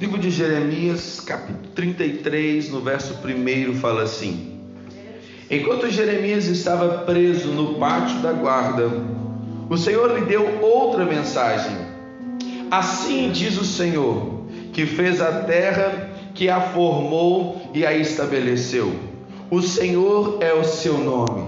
Livro 0.00 0.16
de 0.16 0.30
Jeremias, 0.30 1.18
capítulo 1.18 1.58
33, 1.74 2.70
no 2.70 2.80
verso 2.80 3.14
1, 3.14 3.74
fala 3.80 4.04
assim: 4.04 4.60
Enquanto 5.50 5.90
Jeremias 5.90 6.46
estava 6.46 6.98
preso 6.98 7.48
no 7.48 7.74
pátio 7.80 8.20
da 8.20 8.32
guarda, 8.32 8.88
o 9.68 9.76
Senhor 9.76 10.16
lhe 10.16 10.24
deu 10.24 10.62
outra 10.62 11.04
mensagem. 11.04 11.76
Assim 12.70 13.32
diz 13.32 13.58
o 13.58 13.64
Senhor, 13.64 14.44
que 14.72 14.86
fez 14.86 15.20
a 15.20 15.32
terra, 15.42 16.10
que 16.32 16.48
a 16.48 16.60
formou 16.60 17.60
e 17.74 17.84
a 17.84 17.92
estabeleceu. 17.92 18.94
O 19.50 19.60
Senhor 19.60 20.38
é 20.40 20.54
o 20.54 20.62
seu 20.62 20.96
nome. 20.96 21.44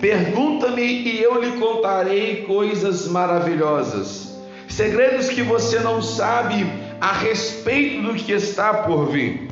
Pergunta-me 0.00 0.82
e 0.82 1.22
eu 1.22 1.40
lhe 1.40 1.52
contarei 1.60 2.42
coisas 2.42 3.06
maravilhosas, 3.06 4.36
segredos 4.66 5.28
que 5.28 5.42
você 5.42 5.78
não 5.78 6.02
sabe 6.02 6.66
a 7.00 7.12
respeito 7.12 8.02
do 8.02 8.14
que 8.14 8.32
está 8.32 8.74
por 8.74 9.06
vir. 9.06 9.48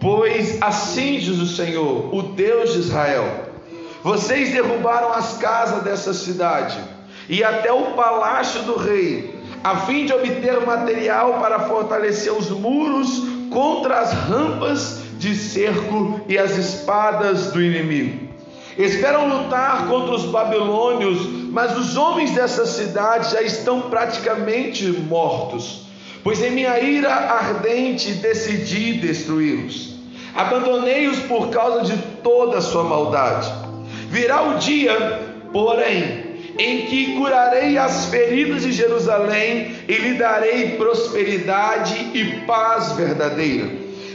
Pois 0.00 0.60
assim 0.62 1.18
diz 1.18 1.38
o 1.38 1.46
Senhor, 1.46 2.14
o 2.14 2.22
Deus 2.22 2.72
de 2.72 2.78
Israel: 2.80 3.50
vocês 4.02 4.50
derrubaram 4.50 5.12
as 5.12 5.36
casas 5.36 5.82
dessa 5.82 6.14
cidade 6.14 6.78
e 7.28 7.44
até 7.44 7.72
o 7.72 7.92
palácio 7.92 8.62
do 8.62 8.76
rei, 8.76 9.38
a 9.62 9.76
fim 9.80 10.06
de 10.06 10.12
obter 10.12 10.64
material 10.64 11.34
para 11.34 11.60
fortalecer 11.60 12.32
os 12.32 12.50
muros 12.50 13.22
contra 13.50 14.00
as 14.00 14.12
rampas 14.12 15.02
de 15.18 15.34
cerco 15.34 16.22
e 16.26 16.38
as 16.38 16.56
espadas 16.56 17.52
do 17.52 17.60
inimigo. 17.60 18.30
Esperam 18.78 19.28
lutar 19.28 19.86
contra 19.86 20.14
os 20.14 20.24
babilônios, 20.24 21.26
mas 21.50 21.76
os 21.76 21.96
homens 21.96 22.30
dessa 22.30 22.64
cidade 22.64 23.32
já 23.32 23.42
estão 23.42 23.82
praticamente 23.82 24.86
mortos 24.86 25.89
pois 26.22 26.42
em 26.42 26.50
minha 26.50 26.78
ira 26.80 27.12
ardente 27.12 28.12
decidi 28.12 28.94
destruí-los. 28.94 29.94
Abandonei-os 30.34 31.18
por 31.20 31.50
causa 31.50 31.84
de 31.84 32.00
toda 32.22 32.58
a 32.58 32.62
sua 32.62 32.84
maldade. 32.84 33.52
Virá 34.08 34.42
o 34.42 34.58
dia, 34.58 34.94
porém, 35.52 36.30
em 36.58 36.86
que 36.86 37.16
curarei 37.16 37.78
as 37.78 38.06
feridas 38.06 38.62
de 38.62 38.72
Jerusalém 38.72 39.74
e 39.88 39.94
lhe 39.94 40.14
darei 40.14 40.76
prosperidade 40.76 42.10
e 42.14 42.42
paz 42.46 42.92
verdadeira. 42.92 43.68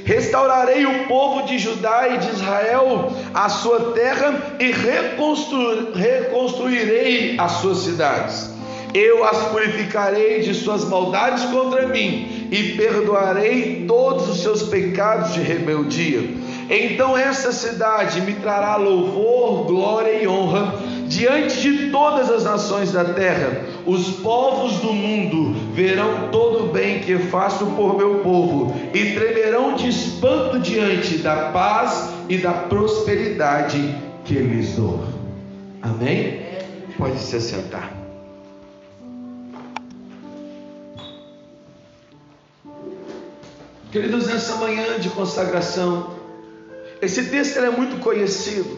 Restaurarei 0.06 0.86
o 0.86 1.08
povo 1.08 1.48
de 1.48 1.58
Judá 1.58 2.08
e 2.10 2.20
de 2.20 2.30
Israel, 2.30 3.12
a 3.34 3.50
sua 3.50 3.94
terra, 3.94 4.56
e 4.60 4.72
reconstru 4.72 5.94
reconstruirei 5.94 7.36
as 7.40 7.54
suas 7.54 7.80
cidades 7.80 8.55
eu 8.96 9.26
as 9.26 9.50
purificarei 9.50 10.40
de 10.40 10.54
suas 10.54 10.86
maldades 10.86 11.44
contra 11.46 11.86
mim 11.88 12.48
e 12.50 12.78
perdoarei 12.78 13.84
todos 13.86 14.30
os 14.30 14.42
seus 14.42 14.64
pecados 14.64 15.34
de 15.34 15.42
rebeldia. 15.42 16.22
Então 16.70 17.18
essa 17.18 17.52
cidade 17.52 18.22
me 18.22 18.34
trará 18.36 18.78
louvor, 18.78 19.66
glória 19.66 20.24
e 20.24 20.28
honra 20.28 20.76
diante 21.08 21.62
de 21.62 21.92
todas 21.92 22.32
as 22.32 22.46
nações 22.46 22.94
da 22.94 23.04
terra. 23.04 23.62
Os 23.86 24.12
povos 24.22 24.80
do 24.80 24.94
mundo 24.94 25.54
verão 25.74 26.30
todo 26.32 26.64
o 26.64 26.68
bem 26.72 27.00
que 27.00 27.18
faço 27.18 27.66
por 27.68 27.98
meu 27.98 28.20
povo 28.20 28.74
e 28.94 29.12
tremerão 29.12 29.76
de 29.76 29.90
espanto 29.90 30.58
diante 30.58 31.18
da 31.18 31.50
paz 31.50 32.10
e 32.30 32.38
da 32.38 32.54
prosperidade 32.54 33.94
que 34.24 34.36
lhes 34.36 34.78
dou. 34.78 35.04
Amém? 35.82 36.46
Pode 36.98 37.20
se 37.20 37.40
sentar. 37.42 37.95
Queridos, 43.96 44.28
nessa 44.28 44.56
manhã 44.56 45.00
de 45.00 45.10
consagração, 45.10 46.18
esse 47.02 47.30
texto 47.30 47.60
é 47.60 47.70
muito 47.70 47.98
conhecido, 48.02 48.78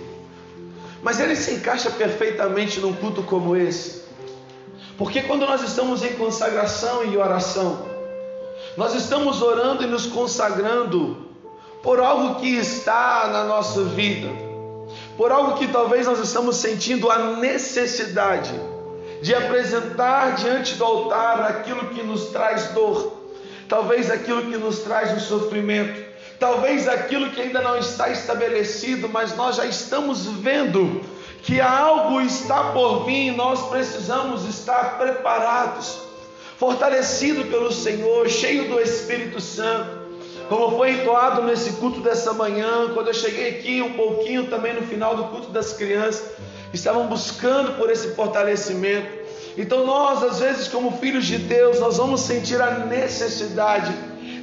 mas 1.02 1.20
ele 1.20 1.36
se 1.36 1.56
encaixa 1.56 1.90
perfeitamente 1.90 2.80
num 2.80 2.94
culto 2.94 3.24
como 3.24 3.56
esse, 3.56 4.04
porque 4.96 5.24
quando 5.24 5.48
nós 5.48 5.64
estamos 5.64 6.04
em 6.04 6.14
consagração 6.14 7.04
e 7.04 7.18
oração, 7.18 7.84
nós 8.78 8.94
estamos 8.94 9.42
orando 9.42 9.82
e 9.82 9.88
nos 9.88 10.06
consagrando 10.06 11.18
por 11.82 12.00
algo 12.00 12.40
que 12.40 12.56
está 12.56 13.28
na 13.34 13.44
nossa 13.44 13.86
vida, 13.86 14.30
por 15.18 15.32
algo 15.32 15.58
que 15.58 15.68
talvez 15.68 16.06
nós 16.06 16.20
estamos 16.20 16.58
sentindo 16.58 17.10
a 17.10 17.38
necessidade 17.38 18.54
de 19.24 19.34
apresentar 19.34 20.36
diante 20.36 20.76
do 20.76 20.86
altar 20.86 21.42
aquilo 21.42 21.88
que 21.88 22.04
nos 22.04 22.26
traz 22.26 22.68
dor 22.68 23.17
talvez 23.68 24.10
aquilo 24.10 24.44
que 24.44 24.58
nos 24.58 24.80
traz 24.80 25.16
o 25.16 25.20
sofrimento, 25.20 26.06
talvez 26.40 26.88
aquilo 26.88 27.30
que 27.30 27.42
ainda 27.42 27.62
não 27.62 27.78
está 27.78 28.10
estabelecido, 28.10 29.10
mas 29.10 29.36
nós 29.36 29.56
já 29.56 29.66
estamos 29.66 30.26
vendo 30.26 31.02
que 31.44 31.62
algo 31.62 32.20
está 32.22 32.72
por 32.72 33.06
vir 33.06 33.28
e 33.28 33.32
nós 33.32 33.70
precisamos 33.70 34.46
estar 34.46 34.98
preparados, 34.98 36.00
fortalecido 36.58 37.46
pelo 37.46 37.72
Senhor, 37.72 38.28
cheio 38.30 38.68
do 38.68 38.80
Espírito 38.80 39.40
Santo. 39.40 40.08
Como 40.50 40.78
foi 40.78 40.92
entoado 40.92 41.44
nesse 41.44 41.74
culto 41.74 42.00
dessa 42.00 42.32
manhã, 42.34 42.92
quando 42.94 43.08
eu 43.08 43.14
cheguei 43.14 43.50
aqui 43.50 43.82
um 43.82 43.94
pouquinho 43.94 44.48
também 44.48 44.74
no 44.74 44.82
final 44.82 45.16
do 45.16 45.26
culto 45.26 45.50
das 45.50 45.74
crianças, 45.74 46.24
estavam 46.74 47.08
buscando 47.08 47.78
por 47.78 47.90
esse 47.90 48.14
fortalecimento. 48.16 49.17
Então 49.58 49.86
nós, 49.86 50.24
às 50.24 50.40
vezes, 50.40 50.68
como 50.68 50.98
filhos 51.00 51.26
de 51.26 51.38
Deus, 51.38 51.80
nós 51.80 51.98
vamos 51.98 52.22
sentir 52.22 52.62
a 52.62 52.86
necessidade 52.86 53.92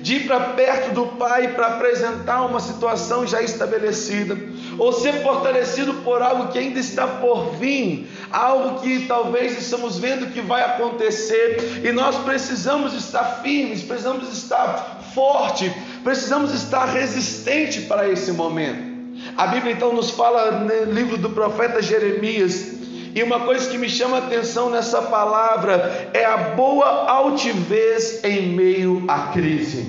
de 0.02 0.16
ir 0.16 0.26
para 0.26 0.40
perto 0.40 0.92
do 0.92 1.06
Pai 1.16 1.54
para 1.54 1.68
apresentar 1.68 2.44
uma 2.44 2.60
situação 2.60 3.26
já 3.26 3.40
estabelecida, 3.40 4.36
ou 4.76 4.92
ser 4.92 5.22
fortalecido 5.22 5.94
por 6.04 6.20
algo 6.20 6.48
que 6.48 6.58
ainda 6.58 6.78
está 6.78 7.06
por 7.06 7.54
vir, 7.54 8.06
algo 8.30 8.80
que 8.80 9.06
talvez 9.06 9.56
estamos 9.56 9.98
vendo 9.98 10.30
que 10.30 10.42
vai 10.42 10.62
acontecer, 10.62 11.80
e 11.82 11.90
nós 11.90 12.16
precisamos 12.16 12.92
estar 12.92 13.40
firmes, 13.42 13.82
precisamos 13.82 14.30
estar 14.30 15.00
forte, 15.14 15.72
precisamos 16.02 16.52
estar 16.52 16.84
resistente 16.84 17.80
para 17.82 18.06
esse 18.06 18.30
momento. 18.32 18.92
A 19.38 19.46
Bíblia 19.46 19.72
então 19.72 19.94
nos 19.94 20.10
fala 20.10 20.50
no 20.50 20.92
livro 20.92 21.16
do 21.16 21.30
profeta 21.30 21.80
Jeremias, 21.80 22.83
e 23.14 23.22
uma 23.22 23.40
coisa 23.40 23.70
que 23.70 23.78
me 23.78 23.88
chama 23.88 24.16
a 24.16 24.26
atenção 24.26 24.68
nessa 24.70 25.00
palavra 25.02 26.10
é 26.12 26.24
a 26.24 26.36
boa 26.36 27.08
altivez 27.08 28.24
em 28.24 28.48
meio 28.48 29.04
à 29.06 29.28
crise. 29.28 29.86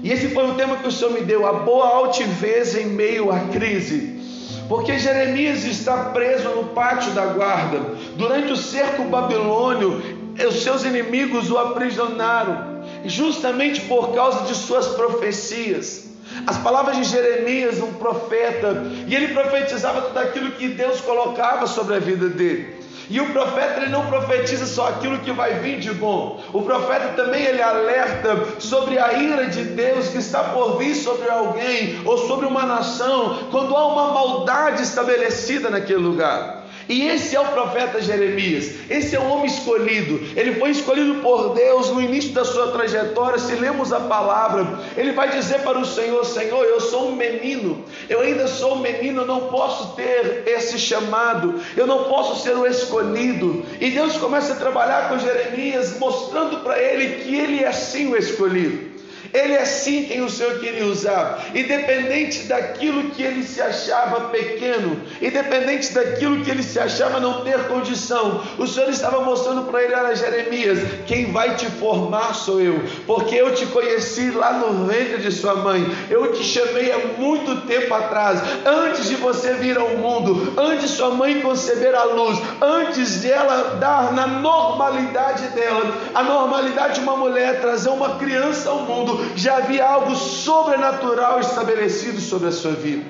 E 0.00 0.12
esse 0.12 0.28
foi 0.28 0.48
o 0.48 0.54
tema 0.54 0.76
que 0.76 0.86
o 0.86 0.92
Senhor 0.92 1.12
me 1.12 1.22
deu, 1.22 1.44
a 1.44 1.52
boa 1.52 1.88
altivez 1.88 2.76
em 2.76 2.86
meio 2.86 3.32
à 3.32 3.40
crise. 3.52 4.20
Porque 4.68 4.96
Jeremias 4.96 5.64
está 5.64 6.10
preso 6.10 6.48
no 6.50 6.64
pátio 6.66 7.10
da 7.12 7.26
guarda. 7.26 7.80
Durante 8.16 8.52
o 8.52 8.56
cerco 8.56 9.02
babilônio, 9.04 10.00
os 10.48 10.62
seus 10.62 10.84
inimigos 10.84 11.50
o 11.50 11.58
aprisionaram, 11.58 12.82
justamente 13.04 13.80
por 13.82 14.14
causa 14.14 14.44
de 14.44 14.54
suas 14.54 14.86
profecias. 14.88 16.05
As 16.46 16.58
palavras 16.58 16.96
de 16.96 17.04
Jeremias, 17.04 17.80
um 17.80 17.94
profeta, 17.94 18.82
e 19.06 19.14
ele 19.14 19.28
profetizava 19.34 20.02
tudo 20.02 20.18
aquilo 20.18 20.50
que 20.52 20.68
Deus 20.68 21.00
colocava 21.00 21.66
sobre 21.66 21.96
a 21.96 21.98
vida 21.98 22.28
dele. 22.28 22.76
E 23.08 23.20
o 23.20 23.32
profeta 23.32 23.80
ele 23.80 23.90
não 23.90 24.06
profetiza 24.06 24.66
só 24.66 24.88
aquilo 24.88 25.20
que 25.20 25.30
vai 25.30 25.54
vir 25.60 25.78
de 25.78 25.92
bom. 25.92 26.40
O 26.52 26.62
profeta 26.62 27.08
também 27.14 27.44
ele 27.44 27.62
alerta 27.62 28.60
sobre 28.60 28.98
a 28.98 29.12
ira 29.12 29.46
de 29.46 29.62
Deus 29.62 30.08
que 30.08 30.18
está 30.18 30.42
por 30.42 30.76
vir 30.76 30.94
sobre 30.94 31.30
alguém 31.30 32.00
ou 32.04 32.18
sobre 32.26 32.46
uma 32.46 32.66
nação, 32.66 33.48
quando 33.50 33.76
há 33.76 33.86
uma 33.86 34.12
maldade 34.12 34.82
estabelecida 34.82 35.70
naquele 35.70 36.00
lugar. 36.00 36.65
E 36.88 37.08
esse 37.08 37.34
é 37.34 37.40
o 37.40 37.46
profeta 37.46 38.00
Jeremias, 38.00 38.74
esse 38.88 39.16
é 39.16 39.18
o 39.18 39.28
homem 39.28 39.46
escolhido. 39.46 40.20
Ele 40.36 40.54
foi 40.54 40.70
escolhido 40.70 41.16
por 41.16 41.54
Deus 41.54 41.90
no 41.90 42.00
início 42.00 42.32
da 42.32 42.44
sua 42.44 42.70
trajetória. 42.70 43.38
Se 43.38 43.54
lemos 43.54 43.92
a 43.92 44.00
palavra, 44.00 44.80
ele 44.96 45.12
vai 45.12 45.30
dizer 45.30 45.60
para 45.62 45.78
o 45.78 45.84
Senhor: 45.84 46.24
Senhor, 46.24 46.64
eu 46.64 46.80
sou 46.80 47.08
um 47.08 47.16
menino, 47.16 47.84
eu 48.08 48.20
ainda 48.20 48.46
sou 48.46 48.76
um 48.76 48.80
menino, 48.80 49.22
eu 49.22 49.26
não 49.26 49.48
posso 49.48 49.96
ter 49.96 50.44
esse 50.46 50.78
chamado, 50.78 51.60
eu 51.76 51.86
não 51.86 52.04
posso 52.04 52.42
ser 52.42 52.56
o 52.56 52.66
escolhido. 52.66 53.64
E 53.80 53.90
Deus 53.90 54.16
começa 54.16 54.52
a 54.52 54.56
trabalhar 54.56 55.08
com 55.08 55.18
Jeremias, 55.18 55.98
mostrando 55.98 56.58
para 56.58 56.80
ele 56.80 57.24
que 57.24 57.34
ele 57.34 57.64
é 57.64 57.72
sim 57.72 58.12
o 58.12 58.16
escolhido. 58.16 58.85
Ele 59.32 59.54
é 59.54 59.64
sim 59.64 60.04
quem 60.04 60.22
o 60.22 60.30
Senhor 60.30 60.58
queria 60.58 60.86
usar, 60.86 61.46
independente 61.54 62.44
daquilo 62.44 63.10
que 63.10 63.22
ele 63.22 63.42
se 63.42 63.60
achava 63.60 64.28
pequeno, 64.28 65.00
independente 65.20 65.92
daquilo 65.92 66.44
que 66.44 66.50
ele 66.50 66.62
se 66.62 66.78
achava 66.78 67.20
não 67.20 67.42
ter 67.42 67.66
condição. 67.68 68.42
O 68.58 68.66
Senhor 68.66 68.88
estava 68.90 69.20
mostrando 69.20 69.62
para 69.64 69.82
ele: 69.82 69.94
Olha, 69.94 70.14
Jeremias, 70.14 70.78
quem 71.06 71.32
vai 71.32 71.54
te 71.56 71.66
formar 71.66 72.34
sou 72.34 72.60
eu, 72.60 72.82
porque 73.06 73.34
eu 73.34 73.54
te 73.54 73.66
conheci 73.66 74.30
lá 74.30 74.52
no 74.54 74.86
ventre 74.86 75.18
de 75.18 75.32
sua 75.32 75.54
mãe, 75.56 75.86
eu 76.10 76.32
te 76.32 76.42
chamei 76.42 76.92
há 76.92 76.98
muito 77.18 77.66
tempo 77.66 77.92
atrás, 77.94 78.40
antes 78.64 79.08
de 79.08 79.16
você 79.16 79.54
vir 79.54 79.76
ao 79.78 79.90
mundo, 79.90 80.54
antes 80.56 80.90
sua 80.90 81.10
mãe 81.10 81.40
conceber 81.40 81.94
a 81.94 82.04
luz, 82.04 82.38
antes 82.60 83.20
dela 83.20 83.76
dar 83.78 84.12
na 84.12 84.26
normalidade 84.26 85.48
dela, 85.48 85.92
a 86.14 86.22
normalidade 86.22 86.94
de 86.94 87.00
uma 87.00 87.16
mulher 87.16 87.60
trazer 87.60 87.90
uma 87.90 88.16
criança 88.16 88.70
ao 88.70 88.80
mundo 88.80 89.15
já 89.34 89.58
havia 89.58 89.86
algo 89.86 90.14
sobrenatural 90.14 91.40
estabelecido 91.40 92.20
sobre 92.20 92.48
a 92.48 92.52
sua 92.52 92.72
vida. 92.72 93.04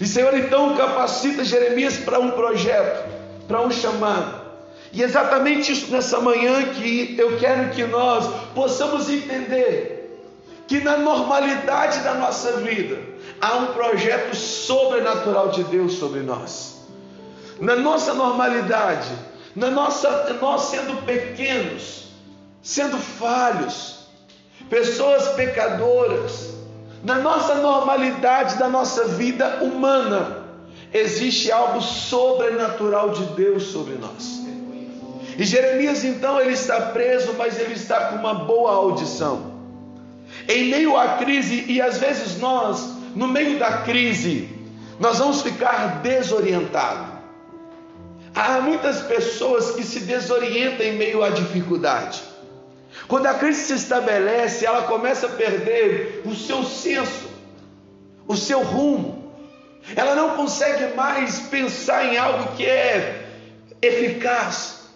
E 0.00 0.06
Senhor 0.06 0.36
então 0.36 0.76
capacita 0.76 1.44
Jeremias 1.44 1.96
para 1.96 2.18
um 2.18 2.30
projeto, 2.32 3.08
para 3.48 3.62
um 3.62 3.70
chamado. 3.70 4.46
E 4.92 5.02
exatamente 5.02 5.72
isso 5.72 5.90
nessa 5.90 6.20
manhã 6.20 6.62
que 6.74 7.16
eu 7.18 7.38
quero 7.38 7.70
que 7.70 7.84
nós 7.84 8.26
possamos 8.54 9.08
entender 9.08 9.96
que 10.66 10.80
na 10.80 10.96
normalidade 10.96 12.00
da 12.00 12.14
nossa 12.14 12.52
vida 12.58 12.98
há 13.40 13.56
um 13.56 13.66
projeto 13.66 14.34
sobrenatural 14.34 15.48
de 15.48 15.64
Deus 15.64 15.94
sobre 15.94 16.20
nós. 16.20 16.76
Na 17.60 17.76
nossa 17.76 18.12
normalidade, 18.14 19.08
na 19.54 19.70
nossa 19.70 20.34
nós 20.40 20.62
sendo 20.62 21.04
pequenos, 21.04 22.08
sendo 22.62 22.98
falhos, 22.98 23.95
pessoas 24.68 25.28
pecadoras, 25.28 26.54
na 27.02 27.16
nossa 27.16 27.56
normalidade 27.56 28.56
da 28.56 28.68
nossa 28.68 29.04
vida 29.04 29.58
humana, 29.62 30.44
existe 30.92 31.52
algo 31.52 31.80
sobrenatural 31.80 33.10
de 33.10 33.24
Deus 33.34 33.64
sobre 33.64 33.94
nós. 33.94 34.44
E 35.38 35.44
Jeremias 35.44 36.02
então 36.04 36.40
ele 36.40 36.52
está 36.52 36.80
preso, 36.80 37.34
mas 37.36 37.58
ele 37.60 37.74
está 37.74 38.06
com 38.06 38.16
uma 38.16 38.34
boa 38.34 38.72
audição. 38.72 39.54
Em 40.48 40.70
meio 40.70 40.96
à 40.96 41.16
crise, 41.18 41.64
e 41.68 41.80
às 41.80 41.98
vezes 41.98 42.38
nós, 42.38 42.94
no 43.14 43.28
meio 43.28 43.58
da 43.58 43.78
crise, 43.78 44.48
nós 44.98 45.18
vamos 45.18 45.42
ficar 45.42 46.00
desorientados. 46.02 47.16
Há 48.34 48.60
muitas 48.60 49.00
pessoas 49.02 49.72
que 49.72 49.82
se 49.82 50.00
desorientam 50.00 50.84
em 50.84 50.96
meio 50.96 51.22
à 51.22 51.30
dificuldade. 51.30 52.22
Quando 53.08 53.26
a 53.26 53.34
crise 53.34 53.64
se 53.64 53.72
estabelece, 53.74 54.66
ela 54.66 54.82
começa 54.82 55.26
a 55.26 55.30
perder 55.30 56.22
o 56.24 56.34
seu 56.34 56.64
senso, 56.64 57.30
o 58.26 58.36
seu 58.36 58.62
rumo. 58.62 59.32
Ela 59.94 60.14
não 60.14 60.30
consegue 60.30 60.94
mais 60.94 61.38
pensar 61.40 62.04
em 62.06 62.16
algo 62.16 62.56
que 62.56 62.66
é 62.66 63.26
eficaz. 63.80 64.88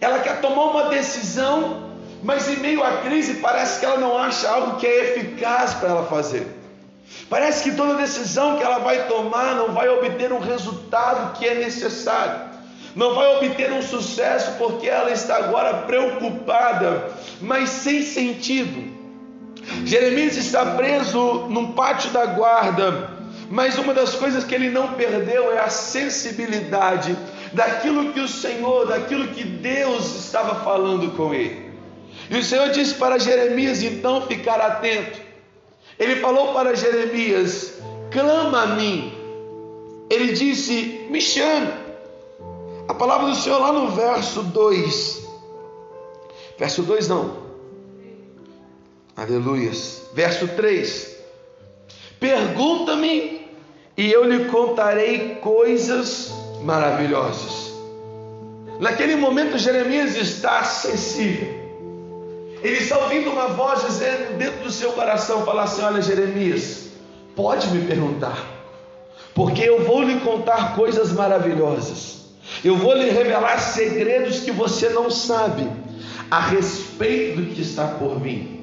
Ela 0.00 0.20
quer 0.20 0.40
tomar 0.40 0.64
uma 0.64 0.88
decisão 0.88 1.88
mas 2.22 2.48
em 2.48 2.56
meio 2.56 2.82
à 2.82 2.98
crise 2.98 3.34
parece 3.34 3.78
que 3.78 3.86
ela 3.86 3.98
não 3.98 4.18
acha 4.18 4.48
algo 4.48 4.76
que 4.76 4.86
é 4.86 5.04
eficaz 5.04 5.74
para 5.74 5.90
ela 5.90 6.06
fazer. 6.06 6.46
Parece 7.30 7.62
que 7.62 7.76
toda 7.76 7.94
decisão 7.94 8.58
que 8.58 8.64
ela 8.64 8.78
vai 8.78 9.06
tomar 9.06 9.54
não 9.54 9.72
vai 9.72 9.88
obter 9.88 10.32
um 10.32 10.40
resultado 10.40 11.38
que 11.38 11.46
é 11.46 11.54
necessário. 11.54 12.47
Não 12.98 13.14
vai 13.14 13.36
obter 13.36 13.72
um 13.72 13.80
sucesso 13.80 14.56
porque 14.58 14.88
ela 14.88 15.12
está 15.12 15.36
agora 15.36 15.72
preocupada, 15.86 17.12
mas 17.40 17.68
sem 17.68 18.02
sentido. 18.02 18.92
Jeremias 19.84 20.36
está 20.36 20.74
preso 20.74 21.46
num 21.48 21.74
pátio 21.74 22.10
da 22.10 22.26
guarda, 22.26 23.08
mas 23.48 23.78
uma 23.78 23.94
das 23.94 24.16
coisas 24.16 24.42
que 24.42 24.52
ele 24.52 24.68
não 24.68 24.94
perdeu 24.94 25.52
é 25.52 25.60
a 25.60 25.68
sensibilidade 25.68 27.16
daquilo 27.52 28.12
que 28.12 28.18
o 28.18 28.26
Senhor, 28.26 28.88
daquilo 28.88 29.28
que 29.28 29.44
Deus 29.44 30.16
estava 30.16 30.56
falando 30.64 31.16
com 31.16 31.32
ele. 31.32 31.70
E 32.28 32.36
o 32.36 32.42
Senhor 32.42 32.70
disse 32.70 32.94
para 32.94 33.16
Jeremias 33.16 33.80
então 33.80 34.26
ficar 34.26 34.60
atento. 34.60 35.20
Ele 36.00 36.16
falou 36.16 36.52
para 36.52 36.74
Jeremias: 36.74 37.74
clama 38.10 38.62
a 38.62 38.66
mim. 38.66 39.12
Ele 40.10 40.32
disse: 40.32 41.06
me 41.08 41.20
chame. 41.20 41.86
A 42.88 42.94
palavra 42.94 43.28
do 43.28 43.34
Senhor 43.34 43.58
lá 43.58 43.72
no 43.72 43.90
verso 43.90 44.42
2. 44.42 45.28
Verso 46.58 46.82
2 46.82 47.08
não. 47.08 47.36
Aleluias. 49.16 50.02
Verso 50.14 50.48
3. 50.48 51.16
Pergunta-me 52.18 53.46
e 53.96 54.10
eu 54.10 54.24
lhe 54.24 54.46
contarei 54.46 55.36
coisas 55.36 56.32
maravilhosas. 56.62 57.72
Naquele 58.80 59.16
momento 59.16 59.58
Jeremias 59.58 60.16
está 60.16 60.62
sensível. 60.64 61.58
Ele 62.62 62.78
está 62.78 62.98
ouvindo 62.98 63.30
uma 63.30 63.48
voz 63.48 63.84
dizendo 63.84 64.36
dentro 64.36 64.64
do 64.64 64.70
seu 64.70 64.92
coração, 64.92 65.44
falar 65.44 65.64
assim: 65.64 65.82
Olha, 65.82 66.02
Jeremias, 66.02 66.88
pode 67.36 67.68
me 67.68 67.86
perguntar, 67.86 68.44
porque 69.34 69.62
eu 69.62 69.84
vou 69.84 70.02
lhe 70.02 70.18
contar 70.20 70.74
coisas 70.74 71.12
maravilhosas, 71.12 72.26
eu 72.64 72.76
vou 72.76 72.94
lhe 72.94 73.10
revelar 73.10 73.58
segredos 73.58 74.40
que 74.40 74.50
você 74.50 74.88
não 74.88 75.10
sabe 75.10 75.68
a 76.30 76.40
respeito 76.40 77.40
do 77.40 77.54
que 77.54 77.62
está 77.62 77.86
por 77.86 78.18
vir. 78.20 78.58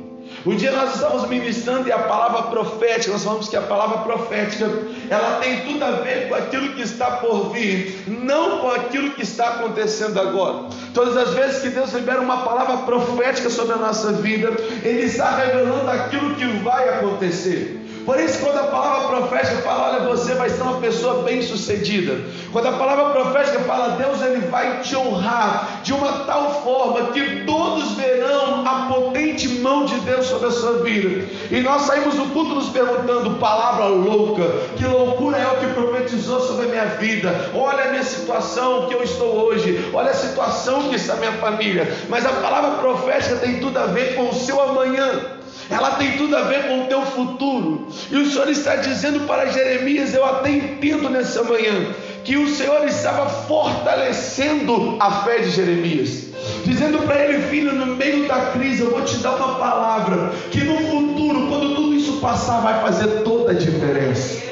Um 0.45 0.55
dia 0.55 0.71
nós 0.71 0.93
estamos 0.93 1.27
ministrando 1.27 1.87
e 1.87 1.91
a 1.91 1.97
palavra 1.97 2.43
profética, 2.43 3.11
nós 3.11 3.23
falamos 3.23 3.47
que 3.47 3.55
a 3.55 3.61
palavra 3.61 3.99
profética, 3.99 4.69
ela 5.09 5.39
tem 5.39 5.61
tudo 5.61 5.83
a 5.83 5.91
ver 5.91 6.29
com 6.29 6.35
aquilo 6.35 6.73
que 6.73 6.83
está 6.83 7.11
por 7.17 7.51
vir, 7.51 8.03
não 8.07 8.59
com 8.59 8.69
aquilo 8.69 9.11
que 9.11 9.23
está 9.23 9.55
acontecendo 9.55 10.19
agora. 10.19 10.67
Todas 10.93 11.17
as 11.17 11.33
vezes 11.33 11.61
que 11.63 11.69
Deus 11.69 11.93
libera 11.93 12.21
uma 12.21 12.43
palavra 12.43 12.77
profética 12.77 13.49
sobre 13.49 13.73
a 13.73 13.77
nossa 13.77 14.11
vida, 14.13 14.51
Ele 14.83 15.05
está 15.05 15.35
revelando 15.35 15.89
aquilo 15.89 16.35
que 16.35 16.45
vai 16.59 16.89
acontecer. 16.89 17.84
Por 18.05 18.19
isso, 18.19 18.39
quando 18.39 18.59
a 18.59 18.67
palavra 18.67 19.07
profética 19.07 19.57
fala, 19.63 19.89
olha, 19.89 20.07
você 20.07 20.35
vai 20.35 20.47
ser 20.47 20.61
uma 20.61 20.79
pessoa 20.79 21.23
bem-sucedida. 21.23 22.21
Quando 22.51 22.67
a 22.67 22.73
palavra 22.73 23.05
profética 23.05 23.59
fala, 23.61 23.95
Deus 23.95 24.21
ele 24.21 24.41
vai 24.47 24.81
te 24.81 24.95
honrar 24.95 25.81
de 25.83 25.91
uma 25.91 26.11
tal 26.25 26.61
forma 26.63 27.11
que 27.11 27.43
todos 27.45 27.93
verão 27.93 28.63
a 28.63 28.93
potente 28.93 29.47
mão 29.59 29.85
de 29.85 29.99
Deus 30.01 30.27
sobre 30.27 30.49
a 30.49 30.51
sua 30.51 30.83
vida. 30.83 31.25
E 31.49 31.61
nós 31.61 31.81
saímos 31.83 32.13
do 32.13 32.25
culto 32.31 32.53
nos 32.53 32.69
perguntando, 32.69 33.39
palavra 33.39 33.85
louca, 33.85 34.43
que 34.77 34.85
loucura 34.85 35.37
é 35.37 35.47
o 35.47 35.57
que 35.57 35.73
profetizou 35.73 36.39
sobre 36.41 36.65
a 36.67 36.69
minha 36.69 36.85
vida. 36.85 37.51
Olha 37.55 37.85
a 37.85 37.87
minha 37.89 38.03
situação 38.03 38.87
que 38.87 38.93
eu 38.93 39.01
estou 39.01 39.45
hoje, 39.45 39.89
olha 39.91 40.11
a 40.11 40.13
situação 40.13 40.89
que 40.89 40.95
está 40.95 41.13
a 41.13 41.17
minha 41.17 41.33
família. 41.33 41.91
Mas 42.07 42.23
a 42.23 42.33
palavra 42.33 42.79
profética 42.79 43.37
tem 43.37 43.59
tudo 43.59 43.79
a 43.79 43.87
ver 43.87 44.15
com 44.15 44.29
o 44.29 44.33
seu 44.33 44.61
amanhã 44.61 45.35
ela 45.69 45.91
tem 45.91 46.17
tudo 46.17 46.35
a 46.35 46.41
ver 46.41 46.67
com 46.67 46.83
o 46.83 46.87
teu 46.87 47.01
futuro. 47.03 47.87
E 48.11 48.15
o 48.17 48.29
Senhor 48.29 48.49
está 48.49 48.75
dizendo 48.75 49.21
para 49.21 49.47
Jeremias: 49.47 50.13
Eu 50.13 50.25
até 50.25 50.51
entendo 50.51 51.09
nessa 51.09 51.43
manhã 51.43 51.93
que 52.23 52.37
o 52.37 52.47
Senhor 52.47 52.85
estava 52.87 53.29
fortalecendo 53.29 54.97
a 54.99 55.23
fé 55.23 55.39
de 55.39 55.51
Jeremias, 55.51 56.25
dizendo 56.63 56.99
para 57.03 57.23
ele, 57.23 57.43
filho, 57.49 57.73
no 57.73 57.85
meio 57.85 58.27
da 58.27 58.47
crise, 58.47 58.81
eu 58.81 58.91
vou 58.91 59.03
te 59.03 59.17
dar 59.17 59.35
uma 59.35 59.59
palavra 59.59 60.31
que 60.49 60.63
no 60.63 60.77
futuro, 60.89 61.47
quando 61.47 61.75
tudo 61.75 61.93
isso 61.93 62.13
passar, 62.13 62.61
vai 62.61 62.81
fazer 62.81 63.21
toda 63.23 63.51
a 63.51 63.55
diferença. 63.55 64.43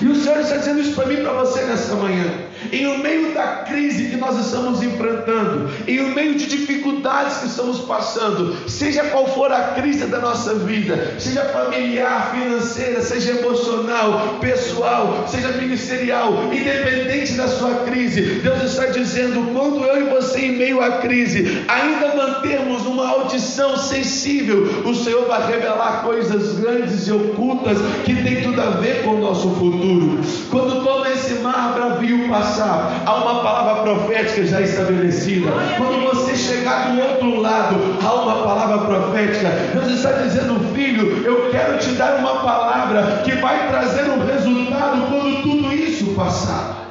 E 0.00 0.06
o 0.06 0.16
Senhor 0.16 0.40
está 0.40 0.56
dizendo 0.56 0.80
isso 0.80 0.94
para 0.94 1.06
mim 1.06 1.16
para 1.16 1.32
você 1.32 1.62
nessa 1.62 1.94
manhã 1.94 2.24
em 2.70 2.86
o 2.86 2.98
meio 2.98 3.34
da 3.34 3.64
crise 3.68 4.10
que 4.10 4.16
nós 4.16 4.38
estamos 4.38 4.82
enfrentando, 4.82 5.70
em 5.86 6.00
o 6.00 6.14
meio 6.14 6.34
de 6.34 6.46
dificuldades 6.46 7.38
que 7.38 7.46
estamos 7.46 7.80
passando, 7.80 8.56
seja 8.68 9.04
qual 9.04 9.26
for 9.26 9.50
a 9.52 9.72
crise 9.74 10.06
da 10.06 10.18
nossa 10.18 10.54
vida, 10.54 11.14
seja 11.18 11.44
familiar, 11.46 12.32
financeira, 12.32 13.02
seja 13.02 13.32
emocional, 13.32 14.38
pessoal, 14.40 15.24
seja 15.28 15.48
ministerial, 15.52 16.52
independente 16.52 17.32
da 17.34 17.48
sua 17.48 17.74
crise, 17.86 18.40
Deus 18.42 18.62
está 18.62 18.86
dizendo: 18.86 19.52
quando 19.52 19.84
eu 19.84 20.06
e 20.06 20.10
você, 20.10 20.40
em 20.40 20.56
meio 20.56 20.80
à 20.80 20.98
crise, 20.98 21.64
ainda 21.68 22.14
mantermos 22.14 22.86
uma 22.86 23.08
audição 23.08 23.76
sensível, 23.76 24.82
o 24.84 24.94
Senhor 24.94 25.26
vai 25.26 25.46
revelar 25.46 26.02
coisas 26.02 26.58
grandes 26.58 27.06
e 27.06 27.12
ocultas 27.12 27.78
que 28.04 28.14
tem 28.22 28.42
tudo 28.42 28.60
a 28.60 28.70
ver 28.70 29.02
com 29.04 29.10
o 29.10 29.20
nosso 29.20 29.50
futuro. 29.54 30.20
Quando 30.50 30.82
todo 30.84 31.06
esse 31.06 31.34
mar 31.34 31.74
bravio 31.74 32.28
passar, 32.28 32.51
passar, 32.52 33.02
há 33.06 33.14
uma 33.16 33.42
palavra 33.42 33.82
profética 33.82 34.44
já 34.44 34.60
estabelecida. 34.60 35.50
Quando 35.78 36.02
você 36.02 36.36
chegar 36.36 36.90
do 36.90 37.00
outro 37.00 37.40
lado, 37.40 37.76
há 38.02 38.14
uma 38.14 38.42
palavra 38.42 38.78
profética. 38.78 39.48
Deus 39.72 39.88
está 39.88 40.12
dizendo, 40.12 40.74
filho, 40.74 41.24
eu 41.24 41.50
quero 41.50 41.78
te 41.78 41.92
dar 41.92 42.18
uma 42.18 42.42
palavra 42.42 43.22
que 43.24 43.32
vai 43.36 43.68
trazer 43.68 44.10
um 44.10 44.24
resultado 44.24 45.06
quando 45.08 45.42
tudo 45.42 45.72
isso 45.72 46.14
passar. 46.14 46.88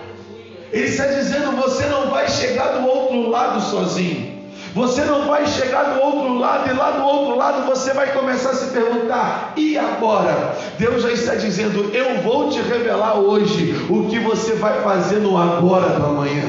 Ele 0.72 0.88
está 0.88 1.06
dizendo, 1.06 1.52
você 1.58 1.86
não 1.86 2.10
vai 2.10 2.28
chegar 2.28 2.80
do 2.80 2.88
outro 2.88 3.30
lado 3.30 3.62
sozinho. 3.62 4.31
Você 4.74 5.04
não 5.04 5.28
vai 5.28 5.46
chegar 5.48 5.84
do 5.96 6.02
outro 6.02 6.38
lado 6.38 6.70
e 6.70 6.74
lá 6.74 6.92
do 6.92 7.04
outro 7.04 7.36
lado 7.36 7.68
você 7.68 7.94
vai 7.94 8.14
começar 8.14 8.52
a 8.52 8.56
se 8.56 8.72
perguntar: 8.72 9.54
e 9.58 9.78
agora? 9.78 10.56
Deus 10.80 11.04
já 11.04 11.12
está 11.12 11.36
dizendo: 11.36 11.92
eu 11.94 12.22
vou 12.22 12.50
te 12.50 12.62
revelar 12.62 13.16
hoje 13.16 13.76
o 13.90 14.08
que 14.08 14.20
você 14.20 14.54
vai 14.54 14.82
fazer 14.82 15.20
no 15.20 15.38
agora 15.38 16.00
do 16.00 16.06
amanhã. 16.06 16.46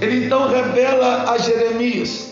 Ele 0.00 0.26
então 0.26 0.48
revela 0.48 1.30
a 1.30 1.38
Jeremias. 1.38 2.28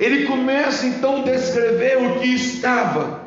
Ele 0.00 0.26
começa 0.26 0.86
então 0.86 1.20
a 1.20 1.22
descrever 1.22 1.98
o 1.98 2.20
que 2.20 2.28
estava, 2.28 3.20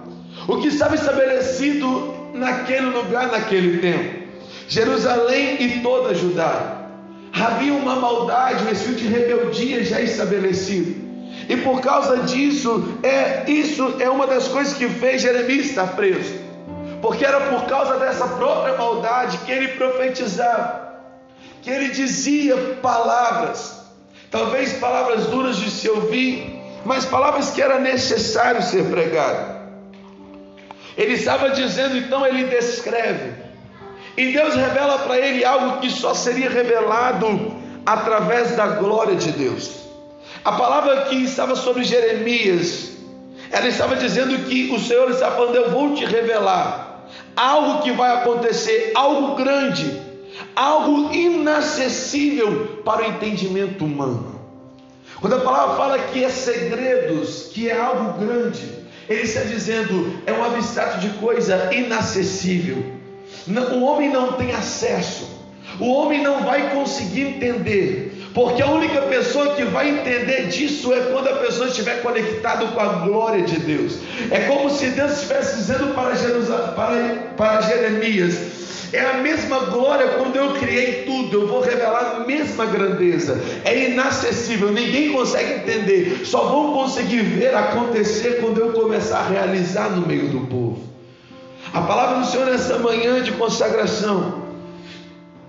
o 0.48 0.58
que 0.58 0.68
estava 0.68 0.96
estabelecido 0.96 2.14
naquele 2.34 2.88
lugar, 2.88 3.28
naquele 3.28 3.78
tempo. 3.78 4.20
Jerusalém 4.68 5.58
e 5.64 5.80
toda 5.82 6.14
Judá. 6.14 6.78
Havia 7.34 7.74
uma 7.74 7.96
maldade, 7.96 8.64
um 8.66 8.72
espírito 8.72 9.02
de 9.02 9.08
rebeldia 9.08 9.84
já 9.84 10.02
estabelecido. 10.02 11.09
E 11.50 11.58
por 11.58 11.82
causa 11.82 12.18
disso, 12.18 13.00
é 13.02 13.50
isso 13.50 13.96
é 14.00 14.08
uma 14.08 14.28
das 14.28 14.48
coisas 14.48 14.76
que 14.76 14.88
fez 14.88 15.24
Jeremias 15.24 15.66
estar 15.66 15.96
preso. 15.96 16.36
Porque 17.02 17.26
era 17.26 17.42
por 17.42 17.66
causa 17.66 17.98
dessa 17.98 18.28
própria 18.28 18.78
maldade 18.78 19.40
que 19.40 19.52
ele 19.52 19.70
profetizava, 19.70 21.00
que 21.64 21.72
ele 21.72 21.90
dizia 21.90 22.56
palavras, 22.84 23.82
talvez 24.30 24.74
palavras 24.74 25.26
duras 25.26 25.58
de 25.58 25.72
se 25.72 25.90
ouvir, 25.90 26.62
mas 26.86 27.04
palavras 27.06 27.50
que 27.50 27.64
era 27.64 27.80
necessário 27.80 28.62
ser 28.62 28.86
pregado. 28.86 29.58
Ele 30.96 31.14
estava 31.14 31.50
dizendo, 31.50 31.98
então 31.98 32.28
ele 32.28 32.44
descreve, 32.44 33.34
e 34.16 34.34
Deus 34.34 34.54
revela 34.54 35.00
para 35.00 35.18
ele 35.18 35.44
algo 35.44 35.80
que 35.80 35.90
só 35.90 36.14
seria 36.14 36.50
revelado 36.50 37.56
através 37.88 38.56
da 38.56 38.68
glória 38.68 39.16
de 39.16 39.32
Deus. 39.32 39.89
A 40.44 40.52
palavra 40.54 41.06
que 41.06 41.16
estava 41.16 41.56
sobre 41.56 41.84
Jeremias, 41.84 42.92
ela 43.52 43.68
estava 43.68 43.96
dizendo 43.96 44.38
que 44.46 44.72
o 44.72 44.80
Senhor 44.80 45.10
está 45.12 45.32
falando: 45.32 45.56
Eu 45.56 45.72
vou 45.72 45.94
te 45.96 46.06
revelar 46.06 46.90
algo 47.36 47.82
que 47.82 47.92
vai 47.92 48.12
acontecer, 48.18 48.92
algo 48.96 49.36
grande, 49.36 50.02
algo 50.56 51.14
inacessível 51.14 52.82
para 52.84 53.02
o 53.02 53.06
entendimento 53.06 53.86
humano. 53.86 54.40
Quando 55.20 55.36
a 55.36 55.40
palavra 55.40 55.76
fala 55.76 56.00
que 56.00 56.24
é 56.24 56.30
segredos, 56.30 57.50
que 57.54 57.70
é 57.70 57.80
algo 57.80 58.20
grande, 58.20 58.80
ele 59.08 59.24
está 59.24 59.42
dizendo 59.42 60.22
é 60.26 60.32
um 60.32 60.44
abstrato 60.44 61.00
de 61.00 61.10
coisa 61.18 61.74
inacessível. 61.74 62.84
O 63.74 63.84
homem 63.84 64.10
não 64.10 64.34
tem 64.34 64.52
acesso, 64.52 65.28
o 65.80 65.92
homem 65.92 66.22
não 66.22 66.44
vai 66.44 66.74
conseguir 66.74 67.22
entender. 67.22 68.09
Porque 68.34 68.62
a 68.62 68.68
única 68.68 69.02
pessoa 69.04 69.56
que 69.56 69.64
vai 69.64 69.90
entender 69.90 70.48
disso 70.48 70.94
é 70.94 71.00
quando 71.12 71.28
a 71.30 71.38
pessoa 71.38 71.68
estiver 71.68 72.02
conectada 72.02 72.68
com 72.68 72.80
a 72.80 73.06
glória 73.06 73.44
de 73.44 73.60
Deus. 73.60 73.98
É 74.30 74.42
como 74.42 74.70
se 74.70 74.88
Deus 74.90 75.14
estivesse 75.14 75.58
dizendo 75.58 75.94
para, 75.96 76.16
para, 76.76 77.16
para 77.36 77.62
Jeremias: 77.62 78.60
é 78.94 79.02
a 79.02 79.14
mesma 79.14 79.60
glória 79.66 80.08
quando 80.18 80.36
eu 80.36 80.54
criei 80.54 81.04
tudo, 81.06 81.42
eu 81.42 81.48
vou 81.48 81.62
revelar 81.62 82.16
a 82.16 82.20
mesma 82.22 82.66
grandeza. 82.66 83.40
É 83.64 83.90
inacessível, 83.90 84.72
ninguém 84.72 85.12
consegue 85.12 85.54
entender, 85.54 86.22
só 86.24 86.44
vão 86.46 86.74
conseguir 86.74 87.22
ver 87.22 87.56
acontecer 87.56 88.40
quando 88.42 88.60
eu 88.60 88.74
começar 88.74 89.20
a 89.20 89.28
realizar 89.28 89.90
no 89.90 90.08
meio 90.08 90.30
do 90.30 90.42
povo. 90.48 90.82
A 91.72 91.82
palavra 91.82 92.20
do 92.20 92.26
Senhor 92.26 92.48
nessa 92.48 92.80
manhã 92.80 93.22
de 93.22 93.32
consagração 93.34 94.39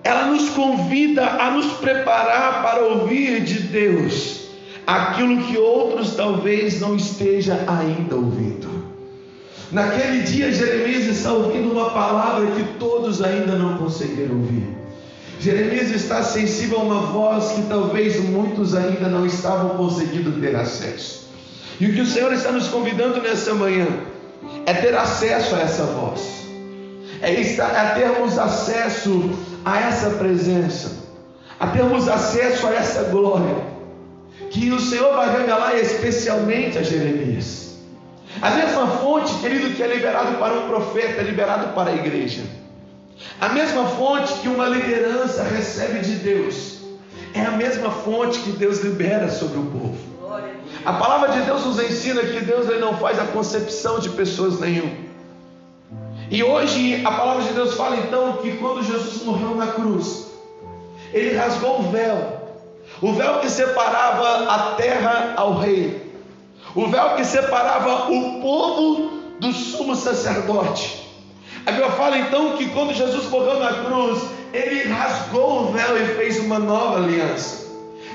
ela 0.02 0.26
nos 0.26 0.50
convida 0.50 1.26
a 1.26 1.50
nos 1.50 1.66
preparar 1.74 2.62
para 2.62 2.84
ouvir 2.84 3.42
de 3.42 3.60
Deus 3.60 4.40
aquilo 4.86 5.44
que 5.44 5.56
outros 5.56 6.16
talvez 6.16 6.80
não 6.80 6.96
estejam 6.96 7.58
ainda 7.66 8.16
ouvindo. 8.16 8.68
Naquele 9.70 10.22
dia, 10.22 10.52
Jeremias 10.52 11.04
está 11.04 11.32
ouvindo 11.32 11.70
uma 11.70 11.90
palavra 11.90 12.46
que 12.52 12.64
todos 12.78 13.22
ainda 13.22 13.54
não 13.54 13.78
conseguiram 13.78 14.36
ouvir. 14.36 14.66
Jeremias 15.38 15.90
está 15.90 16.22
sensível 16.22 16.80
a 16.80 16.82
uma 16.82 17.00
voz 17.02 17.52
que 17.52 17.62
talvez 17.62 18.20
muitos 18.20 18.74
ainda 18.74 19.08
não 19.08 19.24
estavam 19.24 19.70
conseguindo 19.70 20.40
ter 20.40 20.56
acesso. 20.56 21.28
E 21.78 21.86
o 21.86 21.94
que 21.94 22.00
o 22.00 22.06
Senhor 22.06 22.32
está 22.32 22.50
nos 22.52 22.68
convidando 22.68 23.22
nessa 23.22 23.54
manhã 23.54 23.86
é 24.66 24.74
ter 24.74 24.94
acesso 24.94 25.54
a 25.54 25.60
essa 25.60 25.84
voz, 25.84 26.46
é, 27.22 27.40
estar, 27.40 27.70
é 27.70 27.94
termos 27.94 28.38
acesso 28.38 29.30
a 29.64 29.78
essa 29.80 30.10
presença, 30.10 31.04
a 31.58 31.66
termos 31.68 32.08
acesso 32.08 32.66
a 32.66 32.74
essa 32.74 33.04
glória, 33.04 33.56
que 34.50 34.70
o 34.72 34.80
Senhor 34.80 35.14
vai 35.14 35.36
revelar 35.36 35.76
especialmente 35.76 36.78
a 36.78 36.82
Jeremias. 36.82 37.76
A 38.40 38.50
mesma 38.50 38.86
fonte, 38.86 39.34
querido, 39.34 39.74
que 39.74 39.82
é 39.82 39.86
liberado 39.86 40.38
para 40.38 40.54
um 40.54 40.68
profeta, 40.68 41.20
é 41.20 41.24
liberado 41.24 41.74
para 41.74 41.90
a 41.90 41.94
igreja. 41.94 42.42
A 43.40 43.50
mesma 43.50 43.84
fonte 43.86 44.32
que 44.34 44.48
uma 44.48 44.66
liderança 44.66 45.42
recebe 45.42 46.00
de 46.00 46.14
Deus, 46.16 46.78
é 47.34 47.42
a 47.42 47.50
mesma 47.50 47.90
fonte 47.90 48.40
que 48.40 48.52
Deus 48.52 48.80
libera 48.80 49.30
sobre 49.30 49.58
o 49.58 49.64
povo. 49.64 50.10
A 50.84 50.92
palavra 50.94 51.32
de 51.32 51.42
Deus 51.42 51.64
nos 51.66 51.78
ensina 51.78 52.22
que 52.22 52.40
Deus 52.40 52.68
ele 52.68 52.78
não 52.78 52.96
faz 52.96 53.18
a 53.18 53.24
concepção 53.26 53.98
de 53.98 54.08
pessoas 54.10 54.58
nenhuma. 54.58 55.09
E 56.30 56.44
hoje 56.44 57.04
a 57.04 57.10
palavra 57.10 57.42
de 57.42 57.52
Deus 57.52 57.74
fala 57.74 57.96
então 57.96 58.34
que 58.34 58.56
quando 58.58 58.84
Jesus 58.84 59.24
morreu 59.24 59.56
na 59.56 59.66
cruz, 59.66 60.28
ele 61.12 61.36
rasgou 61.36 61.80
o 61.80 61.90
véu, 61.90 62.40
o 63.02 63.12
véu 63.12 63.40
que 63.40 63.50
separava 63.50 64.48
a 64.48 64.58
terra 64.76 65.34
ao 65.36 65.58
rei, 65.58 66.12
o 66.72 66.86
véu 66.86 67.16
que 67.16 67.24
separava 67.24 68.12
o 68.12 68.40
povo 68.40 69.10
do 69.40 69.52
sumo 69.52 69.96
sacerdote. 69.96 71.04
A 71.66 71.72
Bíblia 71.72 71.90
fala 71.90 72.16
então 72.16 72.56
que 72.56 72.68
quando 72.68 72.94
Jesus 72.94 73.28
morreu 73.28 73.58
na 73.58 73.84
cruz, 73.84 74.22
ele 74.52 74.88
rasgou 74.88 75.62
o 75.62 75.72
véu 75.72 76.00
e 76.00 76.14
fez 76.14 76.38
uma 76.38 76.60
nova 76.60 76.98
aliança. 76.98 77.66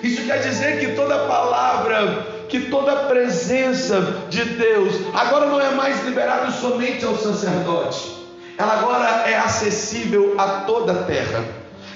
Isso 0.02 0.24
quer 0.26 0.40
dizer 0.40 0.80
que 0.80 0.96
toda 0.96 1.28
palavra 1.28 2.35
que 2.50 2.70
toda 2.70 2.92
a 2.92 3.06
presença 3.06 4.24
de 4.30 4.44
Deus 4.44 4.94
agora 5.14 5.48
não 5.48 5.60
é 5.60 5.72
mais 5.72 6.04
liberada 6.06 6.52
somente 6.52 7.04
ao 7.06 7.18
sacerdote, 7.18 8.16
ela 8.58 8.74
agora 8.80 9.30
é 9.30 9.38
acessível 9.38 10.36
a 10.38 10.62
toda 10.62 10.94
a 10.94 11.04
terra. 11.04 11.44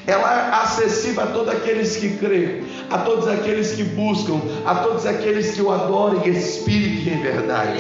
Ela 0.06 0.34
é 0.34 0.63
acessível 0.63 1.24
a 1.24 1.27
todos 1.27 1.53
aqueles 1.53 1.96
que 1.98 2.18
creem, 2.18 2.65
a 2.89 2.98
todos 3.00 3.27
aqueles 3.27 3.74
que 3.74 3.84
buscam, 3.84 4.41
a 4.65 4.75
todos 4.75 5.06
aqueles 5.06 5.53
que 5.53 5.62
o 5.62 5.72
adorem 5.72 6.27
em 6.27 6.38
espírito 6.38 7.08
e 7.08 7.13
em 7.13 7.22
verdade. 7.22 7.79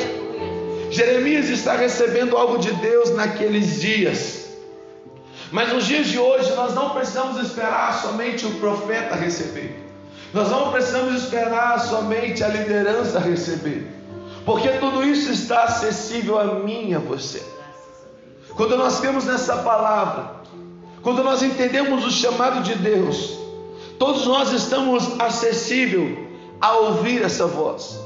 Jeremias 0.91 1.49
está 1.49 1.73
recebendo 1.73 2.37
algo 2.37 2.57
de 2.59 2.71
Deus 2.73 3.11
naqueles 3.15 3.81
dias. 3.81 4.49
Mas 5.51 5.73
nos 5.73 5.85
dias 5.85 6.07
de 6.07 6.19
hoje 6.19 6.53
nós 6.55 6.75
não 6.75 6.91
precisamos 6.91 7.41
esperar 7.43 7.99
somente 8.01 8.45
o 8.45 8.51
profeta 8.55 9.15
receber. 9.15 9.88
Nós 10.33 10.49
não 10.49 10.71
precisamos 10.71 11.23
esperar 11.23 11.79
somente 11.79 12.43
a 12.43 12.47
liderança 12.47 13.19
receber, 13.19 13.87
porque 14.45 14.69
tudo 14.73 15.03
isso 15.03 15.31
está 15.31 15.63
acessível 15.63 16.39
a 16.39 16.45
mim 16.45 16.89
e 16.89 16.95
a 16.95 16.99
você. 16.99 17.43
Quando 18.55 18.77
nós 18.77 18.99
temos 18.99 19.25
nessa 19.25 19.57
palavra, 19.57 20.31
quando 21.01 21.23
nós 21.23 21.41
entendemos 21.41 22.05
o 22.05 22.11
chamado 22.11 22.61
de 22.61 22.75
Deus, 22.75 23.37
todos 23.97 24.27
nós 24.27 24.51
estamos 24.51 25.19
acessível 25.19 26.27
a 26.61 26.73
ouvir 26.73 27.23
essa 27.23 27.47
voz. 27.47 27.99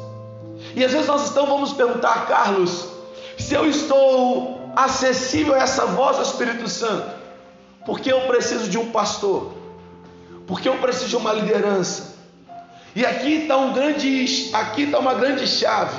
E 0.76 0.84
às 0.84 0.92
vezes 0.92 1.08
nós 1.08 1.26
estamos, 1.26 1.50
vamos 1.50 1.74
perguntar, 1.74 2.28
Carlos, 2.28 2.88
se 3.38 3.54
eu 3.54 3.68
estou 3.68 4.72
acessível 4.76 5.56
a 5.56 5.60
essa 5.60 5.86
voz 5.88 6.18
do 6.18 6.24
Espírito 6.24 6.68
Santo, 6.70 7.10
porque 7.86 8.12
eu 8.12 8.22
preciso 8.22 8.70
de 8.70 8.78
um 8.78 8.92
pastor, 8.92 9.54
porque 10.48 10.70
eu 10.70 10.78
preciso 10.78 11.10
de 11.10 11.16
uma 11.16 11.34
liderança, 11.34 12.13
e 12.96 13.06
aqui 13.06 13.42
está 13.42 13.58
um 13.58 13.74
grande, 13.74 14.50
aqui 14.54 14.84
está 14.84 15.00
uma 15.00 15.16
grande 15.16 15.48
chave. 15.48 15.98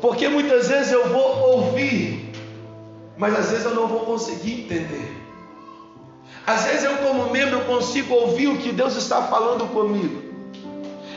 Porque 0.00 0.28
muitas 0.28 0.68
vezes 0.68 0.92
eu 0.92 1.08
vou 1.08 1.38
ouvir, 1.52 2.32
mas 3.16 3.38
às 3.38 3.50
vezes 3.50 3.64
eu 3.64 3.74
não 3.74 3.86
vou 3.86 4.00
conseguir 4.00 4.62
entender. 4.62 5.16
Às 6.46 6.64
vezes 6.64 6.84
eu 6.84 6.96
como 6.98 7.30
membro 7.30 7.60
consigo 7.60 8.14
ouvir 8.14 8.48
o 8.48 8.58
que 8.58 8.72
Deus 8.72 8.96
está 8.96 9.22
falando 9.22 9.66
comigo. 9.72 10.22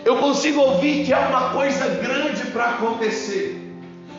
Eu 0.06 0.18
consigo 0.18 0.60
ouvir 0.60 1.06
que 1.06 1.14
é 1.14 1.18
uma 1.18 1.52
coisa 1.54 1.88
grande 1.88 2.46
para 2.52 2.72
acontecer. 2.72 3.60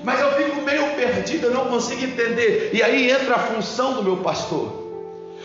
Mas 0.02 0.20
eu 0.20 0.32
fico 0.32 0.62
meio 0.62 0.94
perdido, 0.96 1.46
eu 1.46 1.54
não 1.54 1.66
consigo 1.66 2.04
entender. 2.04 2.70
E 2.72 2.82
aí 2.82 3.10
entra 3.10 3.36
a 3.36 3.38
função 3.38 3.94
do 3.94 4.02
meu 4.02 4.16
pastor. 4.16 4.82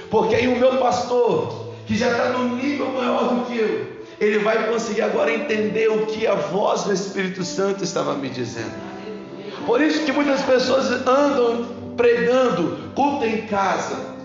Porque 0.09 0.33
aí 0.33 0.47
o 0.47 0.57
meu 0.57 0.77
pastor, 0.77 1.73
que 1.85 1.95
já 1.95 2.09
está 2.09 2.29
no 2.29 2.55
nível 2.55 2.87
maior 2.87 3.35
do 3.35 3.45
que 3.45 3.57
eu, 3.57 3.98
ele 4.19 4.39
vai 4.39 4.69
conseguir 4.69 5.01
agora 5.01 5.33
entender 5.33 5.89
o 5.89 6.05
que 6.05 6.27
a 6.27 6.35
voz 6.35 6.83
do 6.83 6.93
Espírito 6.93 7.43
Santo 7.43 7.83
estava 7.83 8.15
me 8.15 8.29
dizendo. 8.29 8.73
Por 9.65 9.81
isso 9.81 10.03
que 10.03 10.11
muitas 10.11 10.41
pessoas 10.41 10.91
andam 11.07 11.93
pregando 11.95 12.91
culto 12.95 13.25
em 13.25 13.41
casa. 13.47 14.17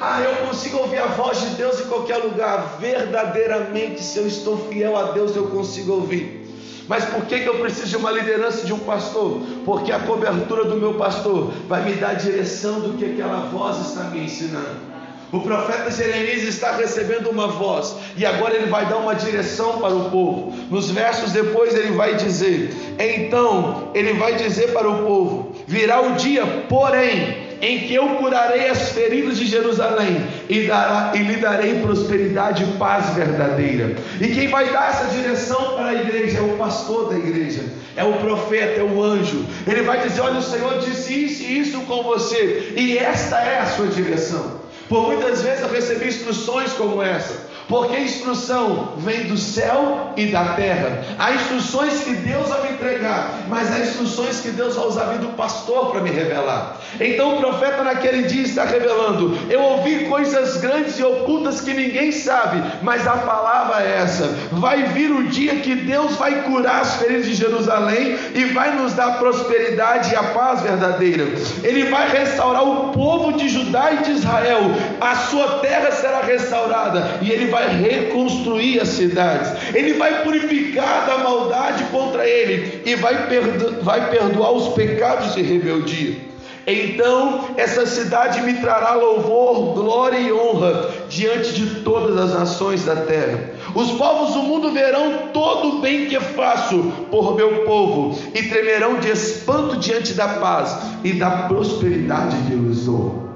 Ah, 0.00 0.20
eu 0.22 0.46
consigo 0.46 0.78
ouvir 0.78 0.98
a 0.98 1.06
voz 1.06 1.40
de 1.40 1.56
Deus 1.56 1.80
em 1.80 1.84
qualquer 1.84 2.16
lugar. 2.16 2.78
Verdadeiramente, 2.80 4.02
se 4.02 4.18
eu 4.18 4.26
estou 4.26 4.56
fiel 4.68 4.96
a 4.96 5.12
Deus, 5.12 5.36
eu 5.36 5.48
consigo 5.48 5.92
ouvir. 5.92 6.40
Mas 6.88 7.04
por 7.04 7.24
que, 7.26 7.40
que 7.40 7.48
eu 7.48 7.58
preciso 7.60 7.86
de 7.86 7.96
uma 7.96 8.10
liderança 8.10 8.66
de 8.66 8.72
um 8.72 8.78
pastor? 8.80 9.42
Porque 9.64 9.92
a 9.92 10.00
cobertura 10.00 10.64
do 10.64 10.76
meu 10.76 10.94
pastor 10.94 11.52
vai 11.68 11.84
me 11.84 11.94
dar 11.94 12.10
a 12.10 12.14
direção 12.14 12.80
do 12.80 12.96
que 12.96 13.04
aquela 13.04 13.48
voz 13.48 13.78
está 13.86 14.04
me 14.04 14.24
ensinando. 14.24 14.89
O 15.32 15.40
profeta 15.40 15.92
Jeremias 15.92 16.42
está 16.42 16.72
recebendo 16.72 17.30
uma 17.30 17.46
voz 17.46 17.94
e 18.16 18.26
agora 18.26 18.56
ele 18.56 18.66
vai 18.66 18.86
dar 18.86 18.96
uma 18.96 19.14
direção 19.14 19.78
para 19.78 19.94
o 19.94 20.10
povo. 20.10 20.52
Nos 20.68 20.90
versos 20.90 21.30
depois 21.30 21.72
ele 21.74 21.92
vai 21.92 22.16
dizer: 22.16 22.74
Então 22.98 23.90
ele 23.94 24.14
vai 24.14 24.34
dizer 24.34 24.72
para 24.72 24.88
o 24.88 25.04
povo: 25.04 25.54
Virá 25.68 26.00
o 26.00 26.14
dia, 26.14 26.44
porém, 26.68 27.50
em 27.62 27.80
que 27.80 27.94
eu 27.94 28.08
curarei 28.16 28.68
as 28.70 28.88
feridas 28.90 29.38
de 29.38 29.46
Jerusalém 29.46 30.26
e, 30.48 30.66
dará, 30.66 31.12
e 31.14 31.18
lhe 31.18 31.36
darei 31.36 31.80
prosperidade 31.80 32.64
e 32.64 32.78
paz 32.78 33.14
verdadeira. 33.14 33.94
E 34.20 34.28
quem 34.28 34.48
vai 34.48 34.72
dar 34.72 34.88
essa 34.88 35.14
direção 35.14 35.76
para 35.76 35.90
a 35.90 35.94
igreja 35.94 36.38
é 36.38 36.42
o 36.42 36.56
pastor 36.56 37.10
da 37.10 37.16
igreja, 37.16 37.62
é 37.94 38.02
o 38.02 38.14
profeta, 38.14 38.80
é 38.80 38.82
o 38.82 39.00
anjo. 39.00 39.46
Ele 39.64 39.82
vai 39.82 40.00
dizer: 40.00 40.22
Olha, 40.22 40.40
o 40.40 40.42
Senhor 40.42 40.80
disse 40.80 41.24
isso 41.24 41.42
e 41.44 41.60
isso 41.60 41.80
com 41.82 42.02
você, 42.02 42.72
e 42.76 42.98
esta 42.98 43.38
é 43.38 43.60
a 43.60 43.66
sua 43.66 43.86
direção. 43.86 44.59
Por 44.90 45.06
muitas 45.06 45.40
vezes 45.42 45.62
eu 45.62 45.70
recebi 45.70 46.08
instruções 46.08 46.72
como 46.72 47.00
essa. 47.00 47.48
Porque 47.70 47.94
a 47.94 48.00
instrução 48.00 48.94
vem 48.96 49.28
do 49.28 49.38
céu 49.38 50.12
e 50.16 50.26
da 50.26 50.54
terra. 50.54 51.04
Há 51.16 51.30
instruções 51.30 52.00
que 52.00 52.14
Deus 52.14 52.48
vai 52.48 52.62
me 52.62 52.70
entregar, 52.70 53.44
mas 53.48 53.72
há 53.72 53.78
instruções 53.78 54.40
que 54.40 54.50
Deus 54.50 54.74
vai 54.74 54.86
usar 54.86 55.02
a 55.02 55.12
vida 55.12 55.26
do 55.26 55.36
pastor 55.36 55.92
para 55.92 56.00
me 56.00 56.10
revelar. 56.10 56.78
Então 56.98 57.36
o 57.36 57.38
profeta 57.38 57.84
naquele 57.84 58.24
dia 58.24 58.42
está 58.42 58.64
revelando: 58.64 59.38
Eu 59.48 59.60
ouvi 59.60 60.06
coisas 60.06 60.56
grandes 60.56 60.98
e 60.98 61.04
ocultas 61.04 61.60
que 61.60 61.72
ninguém 61.72 62.10
sabe, 62.10 62.60
mas 62.82 63.06
a 63.06 63.18
palavra 63.18 63.84
é 63.84 63.98
essa: 63.98 64.26
vai 64.50 64.88
vir 64.88 65.12
o 65.12 65.28
dia 65.28 65.54
que 65.56 65.76
Deus 65.76 66.16
vai 66.16 66.42
curar 66.42 66.80
as 66.80 66.96
feridas 66.96 67.26
de 67.26 67.34
Jerusalém 67.34 68.18
e 68.34 68.46
vai 68.46 68.74
nos 68.74 68.94
dar 68.94 69.20
prosperidade 69.20 70.12
e 70.12 70.16
a 70.16 70.24
paz 70.24 70.62
verdadeira. 70.62 71.24
Ele 71.62 71.84
vai 71.84 72.10
restaurar 72.10 72.64
o 72.64 72.88
povo 72.88 73.34
de 73.34 73.48
Judá 73.48 73.92
e 73.92 73.98
de 73.98 74.10
Israel, 74.10 74.62
a 75.00 75.14
sua 75.14 75.60
terra 75.60 75.92
será 75.92 76.20
restaurada 76.22 77.18
e 77.22 77.30
ele 77.30 77.46
vai 77.46 77.59
vai 77.60 77.76
reconstruir 77.76 78.80
as 78.80 78.88
cidades, 78.88 79.52
Ele 79.74 79.94
vai 79.94 80.22
purificar 80.22 81.06
da 81.06 81.18
maldade 81.18 81.84
contra 81.84 82.26
ele 82.26 82.82
e 82.86 82.94
vai, 82.94 83.28
perdo 83.28 83.82
vai 83.82 84.10
perdoar 84.10 84.52
os 84.52 84.68
pecados 84.68 85.34
de 85.34 85.42
rebeldia. 85.42 86.30
Então 86.66 87.46
essa 87.56 87.84
cidade 87.86 88.42
me 88.42 88.54
trará 88.54 88.94
louvor, 88.94 89.74
glória 89.74 90.18
e 90.18 90.32
honra 90.32 90.90
diante 91.08 91.52
de 91.52 91.80
todas 91.80 92.16
as 92.16 92.38
nações 92.38 92.84
da 92.84 92.96
terra. 92.96 93.50
Os 93.74 93.90
povos 93.92 94.34
do 94.34 94.42
mundo 94.42 94.70
verão 94.70 95.28
todo 95.32 95.78
o 95.78 95.80
bem 95.80 96.06
que 96.06 96.20
faço 96.20 96.92
por 97.10 97.34
meu 97.34 97.64
povo 97.64 98.16
e 98.34 98.42
tremerão 98.44 99.00
de 99.00 99.10
espanto 99.10 99.76
diante 99.78 100.12
da 100.14 100.28
paz 100.28 100.76
e 101.02 101.14
da 101.14 101.30
prosperidade 101.48 102.36
que 102.46 102.54
lhes 102.54 102.84
dou. 102.84 103.30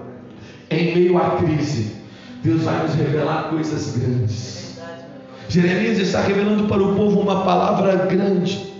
Em 0.70 0.94
meio 0.94 1.18
à 1.18 1.30
crise, 1.36 2.03
Deus 2.44 2.62
vai 2.62 2.82
nos 2.82 2.94
revelar 2.94 3.44
coisas 3.44 3.96
grandes. 3.96 4.74
Jeremias 5.48 5.98
está 5.98 6.20
revelando 6.20 6.68
para 6.68 6.82
o 6.82 6.94
povo 6.94 7.20
uma 7.20 7.42
palavra 7.42 8.04
grande. 8.04 8.70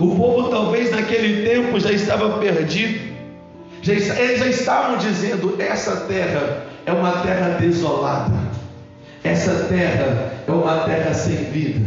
O 0.00 0.16
povo 0.16 0.48
talvez 0.48 0.90
naquele 0.90 1.46
tempo 1.46 1.78
já 1.78 1.92
estava 1.92 2.38
perdido. 2.38 3.14
Já, 3.82 3.92
eles 3.92 4.38
já 4.38 4.46
estavam 4.46 4.96
dizendo: 4.96 5.56
essa 5.58 5.94
terra 6.06 6.64
é 6.86 6.92
uma 6.92 7.20
terra 7.20 7.58
desolada. 7.60 8.34
Essa 9.22 9.64
terra 9.64 10.32
é 10.48 10.50
uma 10.50 10.80
terra 10.80 11.12
sem 11.12 11.36
vida. 11.36 11.86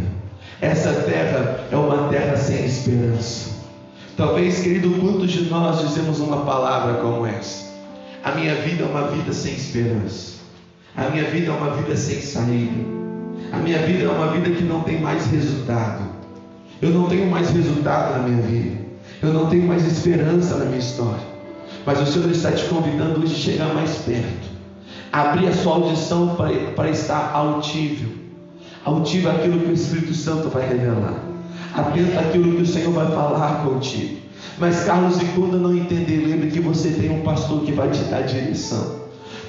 Essa 0.61 0.93
terra 0.93 1.61
é 1.71 1.75
uma 1.75 2.09
terra 2.09 2.37
sem 2.37 2.65
esperança. 2.65 3.49
Talvez, 4.15 4.59
querido, 4.59 4.91
quantos 4.99 5.31
de 5.31 5.49
nós 5.49 5.79
dizemos 5.79 6.19
uma 6.19 6.45
palavra 6.45 6.95
como 7.01 7.25
essa? 7.25 7.67
A 8.23 8.33
minha 8.33 8.53
vida 8.55 8.83
é 8.83 8.85
uma 8.85 9.07
vida 9.07 9.33
sem 9.33 9.53
esperança. 9.53 10.38
A 10.99 11.09
minha 11.11 11.23
vida 11.31 11.47
é 11.47 11.55
uma 11.55 11.69
vida 11.77 11.95
sem 11.95 12.21
saída. 12.21 12.83
A 13.53 13.57
minha 13.57 13.79
vida 13.79 14.03
é 14.03 14.09
uma 14.09 14.27
vida 14.33 14.49
que 14.49 14.63
não 14.63 14.81
tem 14.81 14.99
mais 14.99 15.25
resultado. 15.27 16.03
Eu 16.81 16.89
não 16.89 17.07
tenho 17.07 17.31
mais 17.31 17.49
resultado 17.51 18.17
na 18.17 18.27
minha 18.27 18.41
vida. 18.41 18.81
Eu 19.23 19.31
não 19.31 19.45
tenho 19.45 19.65
mais 19.65 19.85
esperança 19.85 20.57
na 20.57 20.65
minha 20.65 20.79
história. 20.79 21.23
Mas 21.85 22.01
o 22.01 22.05
Senhor 22.05 22.29
está 22.29 22.51
te 22.51 22.65
convidando 22.65 23.21
hoje 23.21 23.33
a 23.33 23.37
chegar 23.37 23.73
mais 23.73 23.95
perto. 23.99 24.49
Abrir 25.09 25.47
a 25.47 25.53
sua 25.53 25.75
audição 25.75 26.35
para, 26.75 26.89
estar 26.89 27.31
altível. 27.33 28.09
Altível 28.83 29.31
aquilo 29.31 29.57
que 29.61 29.69
o 29.69 29.73
Espírito 29.73 30.13
Santo 30.13 30.49
vai 30.49 30.67
revelar. 30.67 31.15
Atento 31.75 32.19
àquilo 32.19 32.57
que 32.57 32.63
o 32.63 32.67
Senhor 32.67 32.91
vai 32.91 33.07
falar 33.07 33.63
contigo. 33.63 34.17
Mas 34.57 34.83
Carlos, 34.83 35.17
e 35.21 35.25
quando 35.27 35.57
não 35.57 35.73
entender, 35.73 36.25
lembre 36.27 36.51
que 36.51 36.59
você 36.59 36.89
tem 36.89 37.09
um 37.09 37.21
pastor 37.21 37.61
que 37.61 37.71
vai 37.71 37.89
te 37.89 38.03
dar 38.03 38.23
direção. 38.23 38.98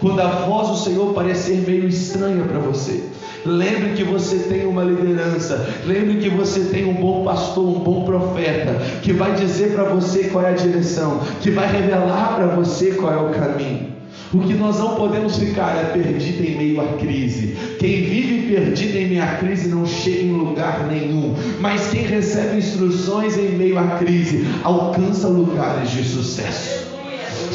Quando 0.01 0.21
a 0.21 0.29
voz 0.47 0.69
do 0.69 0.77
Senhor 0.77 1.13
parecer 1.13 1.63
meio 1.67 1.87
estranha 1.87 2.43
para 2.45 2.59
você, 2.59 3.05
lembre 3.45 3.91
que 3.91 4.03
você 4.03 4.39
tem 4.39 4.67
uma 4.67 4.83
liderança, 4.83 5.69
lembre 5.87 6.17
que 6.17 6.31
você 6.31 6.61
tem 6.61 6.87
um 6.87 6.95
bom 6.95 7.23
pastor, 7.23 7.69
um 7.69 7.81
bom 7.81 8.05
profeta, 8.05 8.77
que 9.03 9.13
vai 9.13 9.35
dizer 9.35 9.75
para 9.75 9.85
você 9.85 10.25
qual 10.25 10.43
é 10.43 10.51
a 10.51 10.55
direção, 10.55 11.21
que 11.43 11.51
vai 11.51 11.71
revelar 11.71 12.35
para 12.35 12.47
você 12.47 12.93
qual 12.93 13.13
é 13.13 13.19
o 13.19 13.35
caminho. 13.35 13.91
O 14.33 14.39
que 14.39 14.55
nós 14.55 14.79
não 14.79 14.95
podemos 14.95 15.37
ficar 15.37 15.77
é 15.77 15.85
perdido 15.93 16.45
em 16.47 16.57
meio 16.57 16.81
à 16.81 16.97
crise. 16.97 17.57
Quem 17.79 18.05
vive 18.05 18.55
perdido 18.55 18.97
em 18.97 19.09
meio 19.09 19.23
à 19.23 19.35
crise 19.35 19.69
não 19.69 19.85
chega 19.85 20.23
em 20.23 20.33
lugar 20.33 20.87
nenhum. 20.87 21.35
Mas 21.61 21.91
quem 21.91 22.03
recebe 22.03 22.57
instruções 22.57 23.37
em 23.37 23.51
meio 23.51 23.77
à 23.77 23.99
crise 23.99 24.47
alcança 24.63 25.27
lugares 25.27 25.91
de 25.91 26.05
sucesso. 26.05 26.90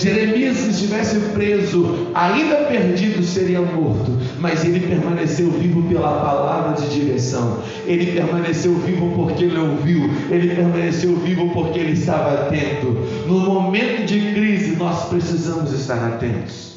Jeremias, 0.06 0.58
se 0.58 0.70
estivesse 0.70 1.20
preso, 1.34 2.10
ainda 2.13 2.58
perdido, 2.68 3.24
seria 3.24 3.60
morto, 3.60 4.12
mas 4.39 4.63
ele 4.63 4.82
permaneceu 4.82 5.50
vivo 5.50 5.82
pela 5.89 6.20
palavra 6.20 6.80
de 6.80 6.94
direção, 6.94 7.58
ele 7.88 8.12
permaneceu 8.12 8.76
vivo 8.76 9.13
porque 9.15 9.46
ele 9.46 9.58
ouviu, 9.58 10.08
ele 10.30 10.54
permaneceu 10.54 11.15
vivo 11.15 11.50
porque 11.50 11.80
ele 11.80 11.94
estava 11.94 12.36
atento. 12.36 12.96
No 13.26 13.39
momento 13.39 14.06
de 14.06 14.20
crise, 14.36 14.76
nós 14.76 15.06
precisamos 15.06 15.74
estar 15.74 15.98
atentos. 15.98 16.76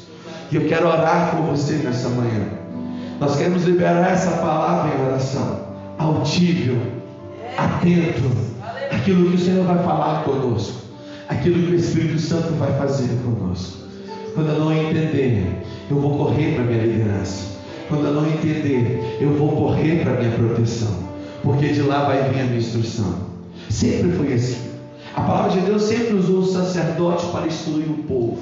E 0.51 0.55
eu 0.55 0.65
quero 0.67 0.87
orar 0.87 1.35
por 1.35 1.55
você 1.55 1.73
nessa 1.75 2.09
manhã. 2.09 2.47
Nós 3.19 3.35
queremos 3.35 3.63
liberar 3.63 4.11
essa 4.11 4.31
palavra 4.37 4.91
em 4.91 5.05
oração, 5.05 5.67
altível, 5.99 6.79
atento, 7.55 8.23
aquilo 8.91 9.29
que 9.29 9.35
o 9.35 9.39
Senhor 9.39 9.65
vai 9.65 9.83
falar 9.83 10.23
conosco 10.23 10.88
aquilo 11.29 11.67
que 11.67 11.73
o 11.73 11.75
Espírito 11.75 12.19
Santo 12.19 12.53
vai 12.55 12.75
fazer 12.77 13.07
conosco. 13.23 13.77
Quando 14.33 14.49
eu 14.49 14.59
não 14.59 14.73
entender, 14.73 15.63
eu 15.89 15.99
vou 15.99 16.17
correr 16.17 16.55
para 16.55 16.63
a 16.63 16.65
minha 16.65 16.83
liderança. 16.83 17.59
Quando 17.87 18.05
eu 18.05 18.13
não 18.13 18.27
entender, 18.27 19.17
eu 19.21 19.33
vou 19.33 19.49
correr 19.49 20.01
para 20.01 20.13
a 20.13 20.17
minha 20.17 20.31
proteção. 20.31 20.91
Porque 21.43 21.69
de 21.69 21.83
lá 21.83 22.05
vai 22.05 22.29
vir 22.29 22.41
a 22.41 22.43
minha 22.45 22.57
instrução. 22.57 23.29
Sempre 23.69 24.11
foi 24.13 24.33
assim. 24.33 24.69
A 25.15 25.21
palavra 25.21 25.51
de 25.51 25.65
Deus 25.65 25.83
sempre 25.83 26.15
usou 26.15 26.39
o 26.39 26.45
sacerdote 26.45 27.25
para 27.27 27.47
instruir 27.47 27.89
o 27.89 28.03
povo. 28.03 28.39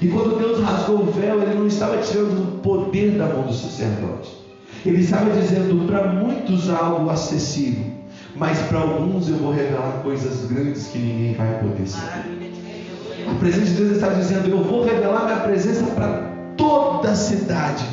E 0.00 0.08
quando 0.08 0.38
Deus 0.38 0.60
rasgou 0.60 1.00
o 1.00 1.12
véu, 1.12 1.40
ele 1.42 1.54
não 1.54 1.66
estava 1.66 1.98
tirando 1.98 2.42
o 2.42 2.58
poder 2.58 3.12
da 3.12 3.26
mão 3.26 3.42
do 3.42 3.52
sacerdote. 3.52 4.36
Ele 4.84 5.00
estava 5.00 5.30
dizendo 5.30 5.86
para 5.86 6.12
muitos 6.12 6.68
algo 6.68 7.08
acessível 7.08 7.91
mas 8.36 8.58
para 8.62 8.80
alguns 8.80 9.28
eu 9.28 9.36
vou 9.36 9.52
revelar 9.52 10.00
coisas 10.02 10.50
grandes 10.50 10.86
que 10.86 10.98
ninguém 10.98 11.34
vai 11.34 11.58
poder 11.60 11.86
saber. 11.86 12.52
A 13.30 13.34
presença 13.34 13.66
de 13.66 13.74
Deus 13.74 13.92
está 13.92 14.08
dizendo: 14.08 14.50
Eu 14.50 14.62
vou 14.62 14.84
revelar 14.84 15.24
minha 15.24 15.40
presença 15.40 15.84
para 15.92 16.30
toda 16.56 17.10
a 17.10 17.14
cidade, 17.14 17.84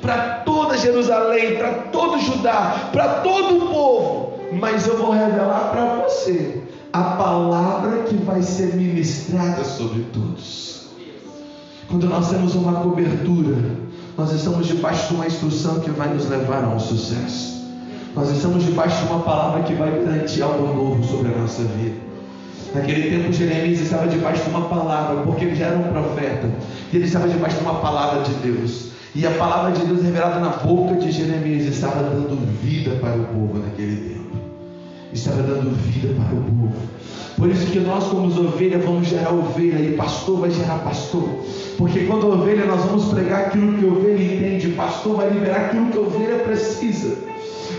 para 0.00 0.40
toda 0.44 0.76
Jerusalém, 0.76 1.56
para 1.56 1.72
todo 1.90 2.18
Judá, 2.18 2.90
para 2.92 3.20
todo 3.20 3.56
o 3.56 3.68
povo. 3.70 4.36
Mas 4.52 4.86
eu 4.86 4.96
vou 4.96 5.10
revelar 5.10 5.70
para 5.70 6.04
você 6.04 6.62
a 6.92 7.02
palavra 7.02 8.04
que 8.04 8.14
vai 8.16 8.42
ser 8.42 8.74
ministrada 8.74 9.64
sobre 9.64 10.04
todos. 10.12 10.86
Quando 11.88 12.08
nós 12.08 12.30
temos 12.30 12.54
uma 12.54 12.80
cobertura, 12.80 13.56
nós 14.16 14.32
estamos 14.32 14.66
debaixo 14.66 15.08
de 15.08 15.14
uma 15.14 15.26
instrução 15.26 15.80
que 15.80 15.90
vai 15.90 16.08
nos 16.12 16.28
levar 16.28 16.64
a 16.64 16.68
um 16.68 16.80
sucesso. 16.80 17.55
Nós 18.16 18.30
estamos 18.30 18.64
debaixo 18.64 19.04
de 19.04 19.12
uma 19.12 19.20
palavra 19.20 19.62
que 19.62 19.74
vai 19.74 19.90
garantir 19.90 20.40
algo 20.40 20.66
novo 20.74 21.04
sobre 21.04 21.34
a 21.34 21.36
nossa 21.36 21.62
vida. 21.64 21.96
Naquele 22.74 23.10
tempo, 23.10 23.30
Jeremias 23.30 23.78
estava 23.78 24.08
debaixo 24.08 24.42
de 24.42 24.48
uma 24.48 24.62
palavra, 24.62 25.22
porque 25.22 25.44
ele 25.44 25.54
já 25.54 25.66
era 25.66 25.76
um 25.76 25.92
profeta, 25.92 26.50
e 26.90 26.96
ele 26.96 27.04
estava 27.04 27.28
debaixo 27.28 27.58
de 27.58 27.62
uma 27.62 27.74
palavra 27.74 28.22
de 28.22 28.32
Deus. 28.36 28.92
E 29.14 29.26
a 29.26 29.32
palavra 29.32 29.72
de 29.72 29.84
Deus 29.84 30.02
revelada 30.02 30.40
na 30.40 30.48
boca 30.48 30.94
de 30.94 31.10
Jeremias 31.12 31.66
estava 31.66 32.04
dando 32.04 32.38
vida 32.62 32.92
para 33.02 33.16
o 33.16 33.24
povo 33.26 33.58
naquele 33.58 34.14
tempo. 34.14 34.38
Estava 35.12 35.42
dando 35.42 35.76
vida 35.76 36.14
para 36.14 36.34
o 36.34 36.42
povo. 36.42 36.72
Por 37.36 37.50
isso 37.50 37.66
que 37.66 37.80
nós, 37.80 38.04
como 38.04 38.28
ovelhas, 38.28 38.82
vamos 38.82 39.08
gerar 39.08 39.30
ovelha, 39.34 39.78
e 39.78 39.94
pastor 39.94 40.40
vai 40.40 40.50
gerar 40.50 40.78
pastor. 40.78 41.28
Porque 41.76 42.06
quando 42.06 42.28
ovelha, 42.28 42.64
nós 42.64 42.82
vamos 42.82 43.12
pregar 43.12 43.48
aquilo 43.48 43.74
que 43.74 43.84
ovelha 43.84 44.22
entende, 44.22 44.68
pastor 44.68 45.16
vai 45.16 45.28
liberar 45.28 45.66
aquilo 45.66 45.90
que 45.90 45.98
ovelha 45.98 46.38
precisa. 46.38 47.25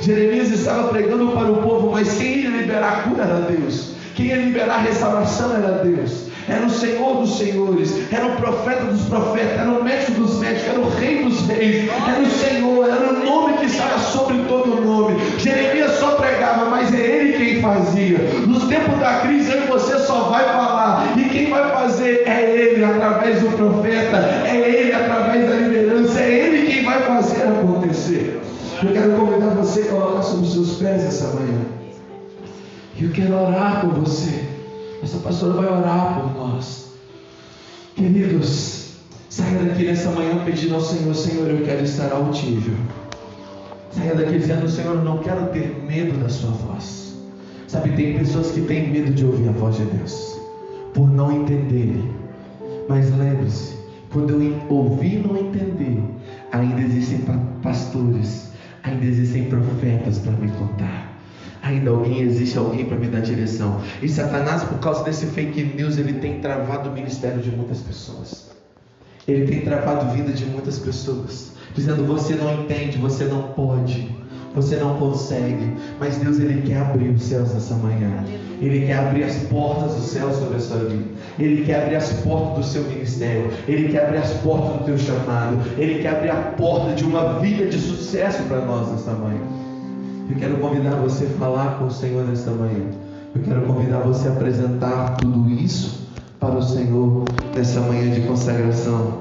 Jeremias 0.07 0.49
estava 0.51 0.87
pregando 0.87 1.33
para 1.33 1.51
o 1.51 1.57
povo, 1.57 1.91
mas 1.91 2.17
quem 2.17 2.37
ia 2.37 2.49
liberar 2.49 2.87
a 2.87 3.09
cura 3.09 3.23
era 3.23 3.41
Deus. 3.41 3.91
Quem 4.15 4.27
ia 4.27 4.37
liberar 4.37 4.75
a 4.75 4.77
restauração 4.77 5.53
era 5.53 5.83
Deus. 5.83 6.27
Era 6.47 6.65
o 6.65 6.69
Senhor 6.69 7.17
dos 7.17 7.37
senhores, 7.37 7.93
era 8.09 8.25
o 8.25 8.37
profeta 8.37 8.85
dos 8.85 9.01
profetas, 9.01 9.59
era 9.59 9.69
o 9.69 9.83
médico 9.83 10.13
dos 10.13 10.39
médicos, 10.39 10.69
era 10.69 10.79
o 10.79 10.89
rei 10.91 11.23
dos 11.25 11.45
reis, 11.47 11.89
era 12.07 12.21
o 12.21 12.25
Senhor, 12.25 12.87
era 12.87 13.09
o 13.09 13.25
nome 13.25 13.57
que 13.57 13.65
estava 13.65 13.99
sobre 13.99 14.37
todo 14.47 14.77
o 14.77 14.85
nome. 14.85 15.19
Jeremias 15.39 15.91
só 15.99 16.11
pregava, 16.11 16.69
mas 16.69 16.93
é 16.93 17.01
ele 17.01 17.33
quem 17.33 17.61
fazia. 17.61 18.17
Nos 18.47 18.63
tempos 18.63 18.97
da 18.99 19.19
crise, 19.19 19.51
eu 19.51 19.63
e 19.63 19.67
você 19.67 19.99
só 19.99 20.29
vai 20.29 20.45
falar. 20.45 21.17
E 21.17 21.23
quem 21.25 21.49
vai 21.49 21.69
fazer 21.69 22.23
é 22.25 22.49
Ele 22.49 22.85
através 22.85 23.41
do 23.41 23.49
profeta, 23.57 24.17
é 24.45 24.55
Ele 24.55 24.93
através 24.93 25.49
da 25.49 25.55
liderança, 25.57 26.21
é 26.21 26.31
Ele 26.31 26.71
quem 26.71 26.85
vai 26.85 27.01
fazer 27.01 27.43
acontecer. 27.43 28.39
Eu 28.83 28.93
quero 28.93 29.11
convidar 29.13 29.55
você 29.77 29.89
colocar 29.89 30.23
sobre 30.23 30.47
os 30.47 30.53
seus 30.53 30.77
pés 30.77 31.03
essa 31.03 31.27
manhã. 31.35 31.61
Eu 32.99 33.11
quero 33.11 33.33
orar 33.35 33.81
por 33.81 33.91
você. 33.99 34.43
Essa 35.03 35.19
pastora 35.19 35.53
vai 35.53 35.65
orar 35.67 36.19
por 36.19 36.33
nós. 36.35 36.87
Queridos, 37.95 38.95
saia 39.29 39.63
daqui 39.63 39.85
nessa 39.85 40.09
manhã 40.09 40.43
pedindo 40.43 40.73
ao 40.73 40.81
Senhor, 40.81 41.13
Senhor, 41.13 41.47
eu 41.47 41.63
quero 41.63 41.83
estar 41.83 42.11
altível. 42.11 42.73
Saia 43.91 44.15
daqui 44.15 44.39
dizendo, 44.39 44.67
Senhor, 44.67 44.95
eu 44.95 45.03
não 45.03 45.19
quero 45.19 45.47
ter 45.47 45.83
medo 45.87 46.17
da 46.17 46.29
sua 46.29 46.51
voz. 46.51 47.15
Sabe, 47.67 47.91
tem 47.91 48.17
pessoas 48.17 48.51
que 48.51 48.61
têm 48.61 48.89
medo 48.89 49.13
de 49.13 49.25
ouvir 49.25 49.49
a 49.49 49.51
voz 49.51 49.75
de 49.75 49.85
Deus, 49.85 50.39
por 50.93 51.07
não 51.07 51.31
entenderem. 51.31 52.09
Mas 52.87 53.15
lembre-se, 53.15 53.75
quando 54.11 54.41
eu 54.41 54.55
ouvir 54.69 55.15
e 55.15 55.27
não 55.27 55.37
entender, 55.37 56.01
ainda 56.51 56.81
existem 56.81 57.25
pastores, 57.61 58.46
ainda 58.87 59.05
existem 59.05 59.45
profetas 59.45 60.19
para 60.19 60.31
me 60.33 60.49
contar. 60.51 61.17
Ainda 61.61 61.89
alguém 61.89 62.21
existe 62.21 62.57
alguém 62.57 62.85
para 62.85 62.97
me 62.97 63.07
dar 63.07 63.19
direção. 63.19 63.81
E 64.01 64.07
Satanás, 64.07 64.63
por 64.63 64.79
causa 64.79 65.03
desse 65.03 65.25
fake 65.27 65.63
news, 65.75 65.97
ele 65.97 66.13
tem 66.13 66.39
travado 66.39 66.89
o 66.89 66.93
ministério 66.93 67.41
de 67.41 67.51
muitas 67.51 67.79
pessoas. 67.79 68.51
Ele 69.27 69.45
tem 69.45 69.61
travado 69.61 70.05
a 70.05 70.13
vida 70.13 70.31
de 70.31 70.45
muitas 70.45 70.79
pessoas, 70.79 71.51
dizendo: 71.75 72.05
você 72.05 72.35
não 72.35 72.61
entende, 72.61 72.97
você 72.97 73.25
não 73.25 73.49
pode, 73.49 74.09
você 74.55 74.75
não 74.77 74.95
consegue. 74.97 75.73
Mas 75.99 76.17
Deus 76.17 76.39
ele 76.39 76.61
quer 76.61 76.77
abrir 76.77 77.09
os 77.09 77.23
céus 77.23 77.53
nessa 77.53 77.75
manhã. 77.75 78.23
Ele 78.59 78.85
quer 78.85 78.97
abrir 78.97 79.23
as 79.23 79.35
portas 79.43 79.93
do 79.93 80.01
céu 80.01 80.31
sobre 80.33 80.57
a 80.57 80.59
sua 80.59 80.79
vida. 80.79 81.05
Ele 81.37 81.63
quer 81.63 81.83
abrir 81.83 81.95
as 81.95 82.11
portas 82.21 82.65
do 82.65 82.71
seu 82.71 82.83
ministério. 82.83 83.51
Ele 83.67 83.89
quer 83.89 84.05
abrir 84.05 84.17
as 84.17 84.33
portas 84.33 84.79
do 84.79 84.85
teu 84.85 84.97
chamado. 84.97 85.57
Ele 85.77 86.01
quer 86.01 86.09
abrir 86.09 86.31
a 86.31 86.53
porta 86.57 86.95
de 86.95 87.03
uma 87.03 87.39
vida 87.39 87.67
de 87.67 87.77
sucesso 87.77 88.43
para 88.43 88.61
nós 88.61 88.89
nessa 88.91 89.11
manhã. 89.11 89.41
Eu 90.29 90.35
quero 90.37 90.57
convidar 90.57 90.95
você 90.95 91.25
a 91.25 91.39
falar 91.39 91.77
com 91.77 91.85
o 91.85 91.91
Senhor 91.91 92.25
nesta 92.25 92.51
manhã. 92.51 92.85
Eu 93.35 93.41
quero 93.43 93.61
convidar 93.61 93.99
você 93.99 94.27
a 94.27 94.31
apresentar 94.31 95.17
tudo 95.17 95.49
isso 95.49 96.07
para 96.39 96.55
o 96.55 96.61
Senhor 96.61 97.23
nessa 97.55 97.79
manhã 97.81 98.11
de 98.11 98.21
consagração. 98.21 99.19